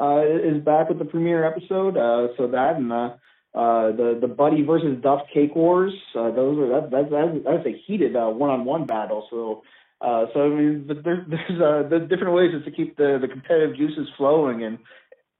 uh, 0.00 0.22
is 0.22 0.62
back 0.64 0.88
with 0.88 0.98
the 0.98 1.04
premiere 1.04 1.44
episode. 1.44 1.96
Uh, 1.96 2.34
so 2.36 2.48
that 2.48 2.76
and 2.76 2.92
uh, 2.92 3.10
uh, 3.54 3.92
the 3.92 4.18
the 4.20 4.26
Buddy 4.28 4.62
versus 4.62 5.00
Duff 5.00 5.20
Cake 5.32 5.54
Wars. 5.54 5.92
Uh, 6.14 6.32
those 6.32 6.58
are 6.58 6.80
that, 6.80 6.90
that, 6.90 7.10
that 7.10 7.42
that's 7.44 7.66
a 7.66 7.80
heated 7.86 8.16
uh, 8.16 8.26
one-on-one 8.26 8.86
battle. 8.86 9.26
So. 9.30 9.62
Uh, 10.02 10.26
so 10.34 10.40
I 10.40 10.48
mean, 10.48 10.84
there's 10.88 11.24
there's 11.30 11.62
uh, 11.62 11.88
the 11.88 12.00
different 12.10 12.34
ways 12.34 12.50
just 12.50 12.64
to 12.64 12.72
keep 12.72 12.96
the 12.96 13.18
the 13.22 13.28
competitive 13.28 13.76
juices 13.76 14.08
flowing, 14.16 14.64
and 14.64 14.78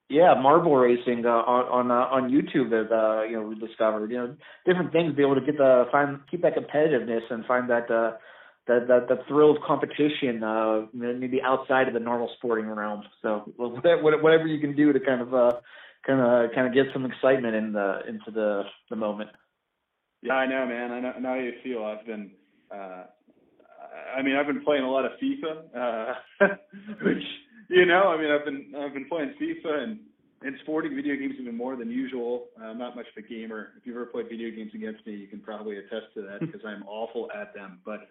yeah, 0.09 0.35
marble 0.41 0.77
racing 0.77 1.25
uh, 1.25 1.31
on 1.31 1.91
on 1.91 1.91
uh, 1.91 2.15
on 2.15 2.31
YouTube 2.31 2.71
that 2.71 2.95
uh, 2.95 3.25
you 3.25 3.33
know 3.33 3.43
we 3.43 3.55
discovered. 3.57 4.11
You 4.13 4.19
know, 4.19 4.37
different 4.67 4.93
things 4.93 5.11
to 5.11 5.17
be 5.17 5.23
able 5.23 5.35
to 5.35 5.41
get 5.41 5.57
the 5.57 5.87
find 5.91 6.21
keep 6.31 6.43
that 6.43 6.55
competitiveness 6.55 7.23
and 7.31 7.45
find 7.47 7.71
that 7.71 7.91
uh, 7.91 8.13
that 8.67 8.87
that 8.89 9.09
that 9.09 9.27
thrill 9.27 9.51
of 9.51 9.63
competition, 9.63 10.43
uh, 10.43 10.87
maybe 10.93 11.41
outside 11.43 11.89
of 11.89 11.95
the 11.95 12.01
normal 12.01 12.31
sporting 12.37 12.67
realm. 12.67 13.03
So 13.21 13.53
whatever 13.57 14.47
you 14.47 14.61
can 14.61 14.77
do 14.77 14.93
to 14.93 15.01
kind 15.01 15.21
of 15.21 15.35
uh, 15.35 15.53
kind 16.07 16.21
of 16.21 16.53
kind 16.55 16.67
of 16.67 16.75
get 16.75 16.93
some 16.93 17.05
excitement 17.05 17.55
in 17.55 17.73
the 17.73 18.01
into 18.09 18.31
the 18.31 18.63
the 18.91 18.97
moment. 18.97 19.31
Yeah, 20.23 20.35
I 20.35 20.47
know, 20.47 20.67
man. 20.67 20.93
I 20.93 21.01
know, 21.01 21.13
I 21.17 21.19
know 21.19 21.29
how 21.31 21.35
you 21.35 21.53
feel. 21.63 21.85
I've 21.85 22.07
been. 22.07 22.31
Uh, 22.71 23.05
I 24.17 24.23
mean, 24.23 24.37
I've 24.37 24.47
been 24.47 24.65
playing 24.65 24.85
a 24.85 24.91
lot 24.91 25.05
of 25.05 25.13
FIFA, 25.23 25.77
uh, 25.77 26.47
which 27.03 27.25
you 27.69 27.87
know, 27.87 28.05
I 28.09 28.21
mean, 28.21 28.31
I've 28.31 28.45
been 28.45 28.73
I've 28.79 28.95
been 28.95 29.09
playing 29.09 29.35
FIFA 29.41 29.83
and 29.83 29.99
and 30.45 30.57
sporting 30.63 30.95
video 30.95 31.17
games 31.17 31.35
even 31.41 31.57
more 31.57 31.77
than 31.77 31.91
usual. 31.91 32.47
I'm 32.61 32.79
not 32.79 32.97
much 32.97 33.07
of 33.17 33.25
a 33.25 33.27
gamer. 33.27 33.71
If 33.79 33.87
you've 33.87 33.97
ever 33.97 34.07
played 34.07 34.29
video 34.29 34.51
games 34.51 34.73
against 34.75 35.07
me, 35.07 35.15
you 35.15 35.27
can 35.27 35.41
probably 35.41 35.79
attest 35.79 36.15
to 36.15 36.23
that 36.23 36.41
because 36.41 36.63
I'm 36.67 36.83
awful 36.87 37.31
at 37.33 37.55
them. 37.55 37.81
But 37.85 38.09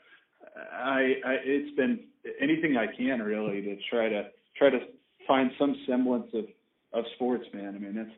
I, 0.73 1.13
I 1.25 1.35
it's 1.43 1.75
been 1.75 1.99
anything 2.41 2.77
I 2.77 2.87
can 2.95 3.21
really 3.21 3.61
to 3.61 3.75
try 3.89 4.09
to 4.09 4.29
try 4.57 4.69
to 4.69 4.79
find 5.27 5.51
some 5.59 5.75
semblance 5.87 6.27
of 6.33 6.45
of 6.93 7.05
sports, 7.15 7.45
man. 7.53 7.75
I 7.75 7.79
mean, 7.79 7.95
that's 7.95 8.09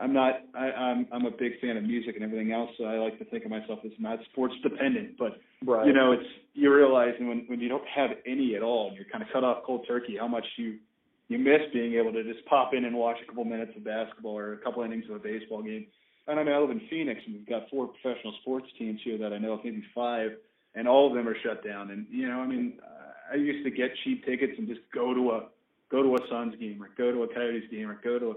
I'm 0.00 0.12
not 0.12 0.42
I, 0.54 0.70
I'm 0.70 1.06
I'm 1.12 1.26
a 1.26 1.30
big 1.30 1.60
fan 1.60 1.76
of 1.76 1.84
music 1.84 2.14
and 2.16 2.24
everything 2.24 2.52
else, 2.52 2.70
so 2.78 2.84
I 2.84 2.98
like 2.98 3.18
to 3.18 3.24
think 3.26 3.44
of 3.44 3.50
myself 3.50 3.80
as 3.84 3.92
not 3.98 4.18
sports 4.32 4.54
dependent. 4.62 5.18
But 5.18 5.40
right. 5.64 5.86
you 5.86 5.92
know, 5.92 6.12
it's 6.12 6.28
you 6.54 6.74
realize 6.74 7.14
when 7.18 7.44
when 7.48 7.60
you 7.60 7.68
don't 7.68 7.86
have 7.94 8.10
any 8.26 8.56
at 8.56 8.62
all 8.62 8.88
and 8.88 8.96
you're 8.96 9.06
kind 9.10 9.22
of 9.22 9.28
cut 9.32 9.44
off 9.44 9.64
cold 9.64 9.84
turkey, 9.86 10.16
how 10.18 10.28
much 10.28 10.44
you 10.56 10.78
you 11.28 11.38
miss 11.38 11.60
being 11.72 11.94
able 11.94 12.12
to 12.12 12.24
just 12.24 12.44
pop 12.46 12.74
in 12.74 12.84
and 12.84 12.94
watch 12.94 13.16
a 13.22 13.26
couple 13.26 13.44
minutes 13.44 13.72
of 13.76 13.84
basketball 13.84 14.36
or 14.36 14.54
a 14.54 14.58
couple 14.58 14.82
innings 14.82 15.04
of 15.08 15.16
a 15.16 15.18
baseball 15.18 15.62
game. 15.62 15.86
And 16.26 16.38
I 16.38 16.44
mean, 16.44 16.54
I 16.54 16.58
live 16.58 16.70
in 16.70 16.82
Phoenix, 16.90 17.20
and 17.24 17.34
we've 17.34 17.48
got 17.48 17.70
four 17.70 17.88
professional 17.88 18.34
sports 18.42 18.66
teams 18.78 19.00
here 19.04 19.16
that 19.18 19.32
I 19.32 19.38
know 19.38 19.54
of, 19.54 19.64
maybe 19.64 19.82
five, 19.94 20.32
and 20.74 20.86
all 20.88 21.06
of 21.08 21.14
them 21.14 21.28
are 21.28 21.36
shut 21.42 21.64
down. 21.64 21.90
And 21.90 22.06
you 22.10 22.28
know, 22.28 22.40
I 22.40 22.46
mean, 22.46 22.78
I 23.32 23.36
used 23.36 23.64
to 23.64 23.70
get 23.70 23.90
cheap 24.04 24.24
tickets 24.24 24.54
and 24.58 24.68
just 24.68 24.80
go 24.94 25.14
to 25.14 25.30
a 25.30 25.46
go 25.90 26.02
to 26.02 26.14
a 26.14 26.28
Suns 26.28 26.54
game 26.56 26.82
or 26.82 26.90
go 26.96 27.10
to 27.12 27.22
a 27.22 27.34
Coyotes 27.34 27.68
game 27.70 27.90
or 27.90 28.00
go 28.02 28.18
to 28.18 28.30
a 28.30 28.34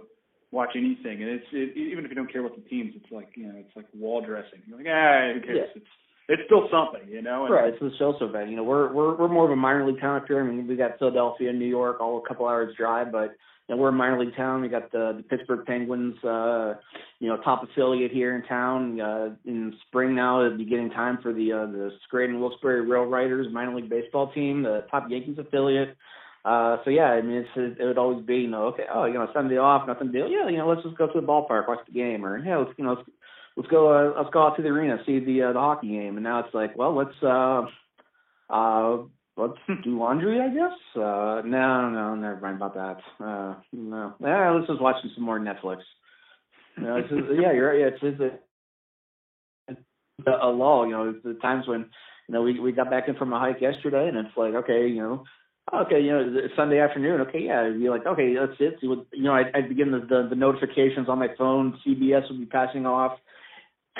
watch 0.52 0.72
anything. 0.76 1.22
And 1.22 1.32
it's 1.32 1.48
it, 1.52 1.78
even 1.78 2.06
if 2.06 2.10
you 2.12 2.16
don't 2.16 2.32
care 2.32 2.46
about 2.46 2.56
the 2.56 2.70
teams, 2.70 2.94
it's 2.96 3.12
like 3.12 3.30
you 3.36 3.48
know, 3.48 3.56
it's 3.58 3.76
like 3.76 3.86
wall 3.94 4.22
dressing. 4.22 4.62
You're 4.68 4.78
like, 4.78 4.88
ah, 4.90 5.34
who 5.34 5.42
cares? 5.42 5.70
Yeah. 5.76 5.82
It's 5.82 5.88
it's 6.30 6.42
still 6.46 6.68
something, 6.72 7.10
you 7.10 7.22
know. 7.22 7.46
And, 7.46 7.54
right, 7.54 7.74
it's 7.74 7.96
still 7.96 8.16
so 8.20 8.28
bad. 8.28 8.50
You 8.50 8.56
know, 8.56 8.64
we're 8.64 8.92
we're 8.94 9.16
we're 9.16 9.28
more 9.28 9.46
of 9.46 9.52
a 9.52 9.56
minor 9.56 9.86
league 9.86 10.00
town 10.00 10.18
up 10.18 10.28
here. 10.28 10.42
I 10.42 10.44
mean, 10.44 10.68
we 10.68 10.76
got 10.76 10.98
Philadelphia, 11.00 11.52
New 11.52 11.68
York, 11.68 12.00
all 12.00 12.24
a 12.24 12.28
couple 12.28 12.48
hours 12.48 12.76
drive, 12.78 13.12
but 13.12 13.36
you 13.68 13.76
know, 13.76 13.82
we're 13.82 13.90
a 13.90 13.94
minor 13.94 14.20
league 14.20 14.36
town. 14.36 14.62
We 14.62 14.68
got 14.68 14.92
the, 14.92 15.14
the 15.18 15.24
Pittsburgh 15.24 15.66
Penguins, 15.66 16.22
uh, 16.24 16.76
you 17.20 17.30
know, 17.30 17.38
top 17.44 17.64
affiliate 17.64 18.12
here 18.12 18.36
in 18.36 18.44
town. 18.44 19.00
Uh, 19.00 19.36
in 19.46 19.74
spring 19.88 20.16
now, 20.16 20.46
it'll 20.46 20.58
be 20.58 20.66
getting 20.66 20.90
time 20.90 21.20
for 21.22 21.34
the 21.34 21.52
uh, 21.52 21.66
the 21.68 21.92
Scranton 22.06 22.40
Wilkes-Barre 22.40 22.82
Rail 22.82 23.04
Riders 23.04 23.48
minor 23.52 23.76
league 23.76 23.90
baseball 23.90 24.32
team, 24.34 24.64
the 24.64 24.86
top 24.92 25.08
Yankees 25.10 25.38
affiliate. 25.40 25.96
Uh, 26.46 26.78
so 26.84 26.90
yeah, 26.90 27.06
I 27.06 27.22
mean, 27.22 27.38
it's, 27.38 27.50
it, 27.56 27.82
it 27.82 27.86
would 27.86 27.98
always 27.98 28.26
be, 28.26 28.36
you 28.36 28.50
know, 28.50 28.66
okay, 28.66 28.84
oh, 28.94 29.06
you 29.06 29.14
know, 29.14 29.30
Sunday 29.34 29.58
off, 29.58 29.88
nothing 29.88 30.12
to 30.12 30.14
do. 30.14 30.30
Yeah, 30.30 30.50
you 30.50 30.58
know, 30.58 30.68
let's 30.68 30.84
just 30.84 30.98
go 30.98 31.08
to 31.08 31.22
the 31.22 31.26
ballpark, 31.26 31.70
watch 31.70 31.80
the 31.88 31.94
game, 31.94 32.26
or 32.26 32.38
yeah, 32.38 32.58
let's, 32.58 32.72
you 32.78 32.84
know, 32.84 32.96
let's, 32.96 33.10
let's 33.56 33.70
go, 33.70 33.92
uh, 33.92 34.14
let's 34.18 34.34
go 34.34 34.48
out 34.48 34.56
to 34.58 34.62
the 34.62 34.70
arena, 34.70 34.98
see 35.06 35.20
the 35.20 35.44
uh, 35.44 35.54
the 35.54 35.60
hockey 35.60 35.90
game. 35.90 36.16
And 36.18 36.24
now 36.24 36.40
it's 36.40 36.54
like, 36.54 36.78
well, 36.78 36.96
let's, 36.96 37.16
uh, 37.22 37.64
uh, 38.50 38.98
let's 39.38 39.58
do 39.84 40.00
laundry, 40.00 40.40
I 40.40 40.50
guess. 40.50 40.78
Uh, 40.96 41.42
no, 41.46 41.90
no, 41.90 42.16
never 42.16 42.40
mind 42.42 42.58
about 42.58 42.76
that. 42.76 42.98
Uh, 43.24 43.56
no, 43.72 44.14
yeah, 44.22 44.52
let's 44.52 44.68
just 44.68 44.82
watch 44.82 44.98
some 45.16 45.24
more 45.24 45.40
Netflix. 45.40 45.80
You 46.78 46.96
it's 46.96 47.10
just, 47.10 47.22
yeah, 47.40 47.52
you're 47.54 47.70
right. 47.70 47.80
Yeah, 47.80 48.10
it's, 48.10 48.20
it's 49.68 49.80
a, 50.26 50.32
a 50.32 50.50
lull. 50.50 50.86
You 50.88 50.92
know, 50.92 51.16
the 51.24 51.36
times 51.36 51.68
when 51.68 51.82
you 52.28 52.34
know 52.34 52.42
we 52.42 52.60
we 52.60 52.72
got 52.72 52.90
back 52.90 53.08
in 53.08 53.16
from 53.16 53.34
a 53.34 53.40
hike 53.40 53.62
yesterday, 53.62 54.08
and 54.08 54.18
it's 54.18 54.36
like, 54.36 54.56
okay, 54.56 54.88
you 54.88 55.02
know 55.02 55.24
okay, 55.72 56.02
you 56.02 56.12
know, 56.12 56.48
Sunday 56.56 56.80
afternoon, 56.80 57.22
okay, 57.22 57.44
yeah, 57.44 57.62
I'd 57.62 57.80
be 57.80 57.90
like, 57.90 58.06
okay, 58.06 58.36
that's 58.36 58.60
it. 58.60 58.80
You 58.82 59.06
know, 59.14 59.34
I'd, 59.34 59.56
I'd 59.56 59.70
begin 59.70 59.92
the, 59.92 60.00
the, 60.00 60.28
the 60.30 60.36
notifications 60.36 61.08
on 61.08 61.20
my 61.20 61.30
phone. 61.38 61.80
CBS 61.86 62.30
would 62.30 62.40
be 62.40 62.46
passing 62.46 62.86
off. 62.86 63.18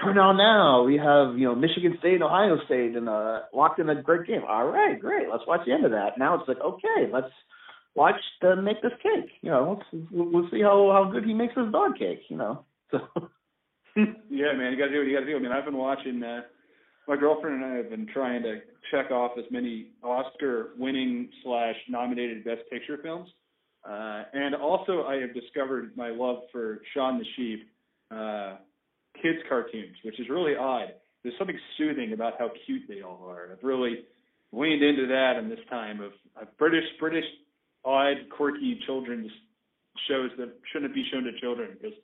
Turn 0.02 0.18
on 0.18 0.38
now. 0.38 0.84
We 0.84 0.98
have, 0.98 1.38
you 1.38 1.46
know, 1.46 1.56
Michigan 1.56 1.96
State 2.00 2.16
and 2.16 2.24
Ohio 2.24 2.58
State 2.66 2.96
and 2.96 3.08
uh, 3.08 3.42
locked 3.54 3.80
in 3.80 3.90
a 3.90 4.02
great 4.02 4.28
game. 4.28 4.42
All 4.48 4.66
right, 4.66 5.00
great. 5.00 5.28
Let's 5.30 5.46
watch 5.48 5.62
the 5.66 5.74
end 5.74 5.86
of 5.86 5.92
that. 5.92 6.18
Now 6.18 6.36
it's 6.36 6.48
like, 6.48 6.60
okay, 6.60 7.12
let's 7.12 7.32
watch 7.96 8.20
the 8.42 8.56
make 8.56 8.82
this 8.82 8.92
cake. 9.04 9.32
You 9.42 9.52
know, 9.52 9.78
let's 9.78 10.06
we'll 10.12 10.50
see 10.52 10.62
how 10.62 10.90
how 10.92 11.12
good 11.12 11.26
he 11.26 11.34
makes 11.34 11.56
his 11.56 11.72
dog 11.72 11.98
cake. 11.98 12.24
You 12.30 12.38
know, 12.38 12.66
so. 12.92 13.00
yeah, 13.96 14.54
man, 14.58 14.72
you 14.72 14.78
got 14.78 14.88
to 14.88 14.94
do 14.94 14.98
what 14.98 15.08
you 15.08 15.14
got 15.14 15.26
to 15.26 15.26
do. 15.28 15.36
I 15.36 15.40
mean, 15.40 15.52
I've 15.52 15.66
been 15.66 15.78
watching. 15.78 16.24
uh 16.24 16.42
my 17.08 17.18
girlfriend 17.18 17.62
and 17.62 17.74
I 17.74 17.76
have 17.78 17.90
been 17.90 18.08
trying 18.14 18.44
to 18.44 18.62
check 18.92 19.12
off 19.12 19.32
as 19.38 19.46
many 19.52 19.88
Oscar-winning 20.04 21.30
slash 21.44 21.76
nominated 21.90 22.44
Best 22.46 22.62
Picture 22.72 22.98
films, 23.02 23.30
uh, 23.88 24.24
and 24.34 24.56
also 24.56 25.04
I 25.04 25.16
have 25.16 25.34
discovered 25.34 25.96
my 25.98 26.10
love 26.10 26.44
for 26.52 26.82
Shaun 26.94 27.20
the 27.20 27.26
Sheep 27.36 27.68
uh, 28.12 28.56
kids 29.22 29.40
cartoons, 29.48 29.96
which 30.04 30.20
is 30.20 30.30
really 30.30 30.56
odd. 30.56 30.94
There's 31.24 31.36
something 31.38 31.58
soothing 31.78 32.14
about 32.14 32.34
how 32.38 32.52
cute 32.66 32.84
they 32.88 33.02
all 33.02 33.26
are. 33.30 33.50
I've 33.52 33.64
really 33.64 34.06
leaned 34.52 34.84
into 34.84 35.08
that 35.08 35.38
in 35.38 35.50
this 35.50 35.60
time 35.70 36.02
of, 36.02 36.12
of 36.40 36.58
British 36.58 36.86
British 37.00 37.26
odd 37.86 38.18
quirky 38.36 38.80
children's 38.86 39.32
shows 40.08 40.32
that 40.38 40.50
shouldn't 40.72 40.94
be 40.94 41.06
shown 41.12 41.24
to 41.24 41.40
children 41.40 41.70
because 41.74 41.98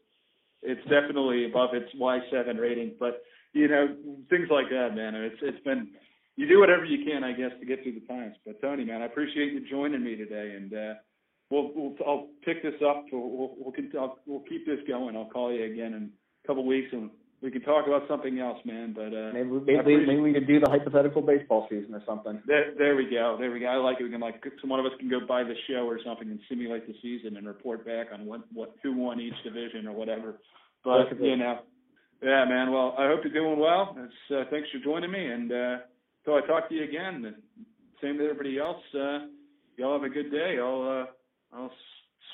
it's 0.62 0.82
definitely 0.84 1.46
above 1.46 1.74
its 1.74 1.90
Y7 1.96 2.60
rating, 2.60 2.94
but 3.00 3.24
you 3.54 3.68
know, 3.68 3.88
things 4.30 4.48
like 4.52 4.70
that, 4.70 4.96
man. 4.96 5.16
It's 5.16 5.38
it's 5.42 5.64
been 5.64 5.90
you 6.36 6.48
do 6.48 6.60
whatever 6.60 6.86
you 6.86 7.04
can, 7.06 7.24
I 7.24 7.34
guess, 7.34 7.52
to 7.60 7.66
get 7.66 7.84
through 7.84 8.00
the 8.00 8.08
times. 8.08 8.36
But 8.46 8.62
Tony, 8.62 8.86
man, 8.86 9.02
I 9.02 9.06
appreciate 9.06 9.54
you 9.54 9.68
joining 9.70 10.04
me 10.04 10.16
today, 10.16 10.54
and 10.56 10.74
uh, 10.74 10.94
we'll 11.50 11.72
we'll 11.74 11.96
I'll 12.06 12.28
pick 12.46 12.62
this 12.62 12.76
up. 12.88 13.06
We'll 13.12 13.30
we'll 13.30 13.56
we'll, 13.58 14.18
we'll 14.26 14.40
keep 14.42 14.66
this 14.66 14.80
going. 14.88 15.16
I'll 15.16 15.30
call 15.30 15.52
you 15.52 15.64
again 15.66 15.94
in 15.94 16.04
a 16.04 16.10
couple 16.48 16.66
weeks, 16.66 16.90
and 16.92 17.10
we 17.42 17.52
can 17.52 17.62
talk 17.62 17.88
about 17.88 18.04
something 18.08 18.40
else, 18.40 18.58
man. 18.66 18.94
But 18.94 19.16
uh, 19.16 19.32
maybe 19.34 19.50
maybe, 19.66 20.06
maybe 20.06 20.22
we 20.22 20.34
could 20.34 20.48
do 20.48 20.60
the 20.60 20.70
hypothetical 20.70 21.22
baseball 21.22 21.68
season 21.70 21.94
or 21.94 22.04
something. 22.06 22.42
There, 22.46 22.74
there 22.78 22.96
we 22.96 23.10
go. 23.10 23.38
There 23.40 23.52
we 23.52 23.62
go. 23.62 23.68
I 23.68 23.76
like 23.76 23.98
it. 24.00 24.04
We 24.04 24.10
can 24.10 24.20
like 24.20 24.44
some 24.62 24.70
one 24.70 24.80
of 24.80 24.86
us 24.86 24.92
can 25.00 25.10
go 25.10 25.20
buy 25.26 25.44
the 25.44 25.56
show 25.68 25.88
or 25.88 26.00
something 26.04 26.30
and 26.30 26.40
simulate 26.50 26.88
the 26.88 26.96
season 27.02 27.38
and 27.38 27.48
report 27.48 27.86
back 27.86 28.08
on 28.14 28.26
what 28.26 28.42
what 28.54 28.76
who 28.84 28.96
won 28.96 29.20
each 29.20 29.42
division 29.44 29.88
or 29.88 29.94
whatever. 29.94 30.36
But 30.84 31.18
you 31.20 31.38
know, 31.38 31.60
yeah, 32.22 32.46
man. 32.46 32.72
Well, 32.72 32.96
I 32.98 33.08
hope 33.08 33.22
you're 33.24 33.34
doing 33.34 33.60
well. 33.60 33.96
It's, 33.98 34.32
uh, 34.32 34.50
thanks 34.52 34.68
for 34.72 34.80
joining 34.84 35.12
me. 35.12 35.26
And 35.26 35.52
uh, 35.52 35.78
until 36.26 36.44
I 36.44 36.48
talk 36.48 36.70
to 36.70 36.76
you 36.76 36.84
again, 36.84 37.36
same 38.02 38.18
to 38.18 38.24
everybody 38.24 38.60
else. 38.60 38.82
Uh, 38.94 39.28
y'all 39.78 39.94
have 39.94 40.04
a 40.04 40.14
good 40.14 40.32
day. 40.32 40.58
I'll 40.60 41.06
uh, 41.08 41.56
I'll 41.58 41.72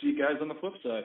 see 0.02 0.08
you 0.08 0.18
guys 0.18 0.38
on 0.42 0.48
the 0.48 0.56
flip 0.56 0.74
side. 0.84 1.04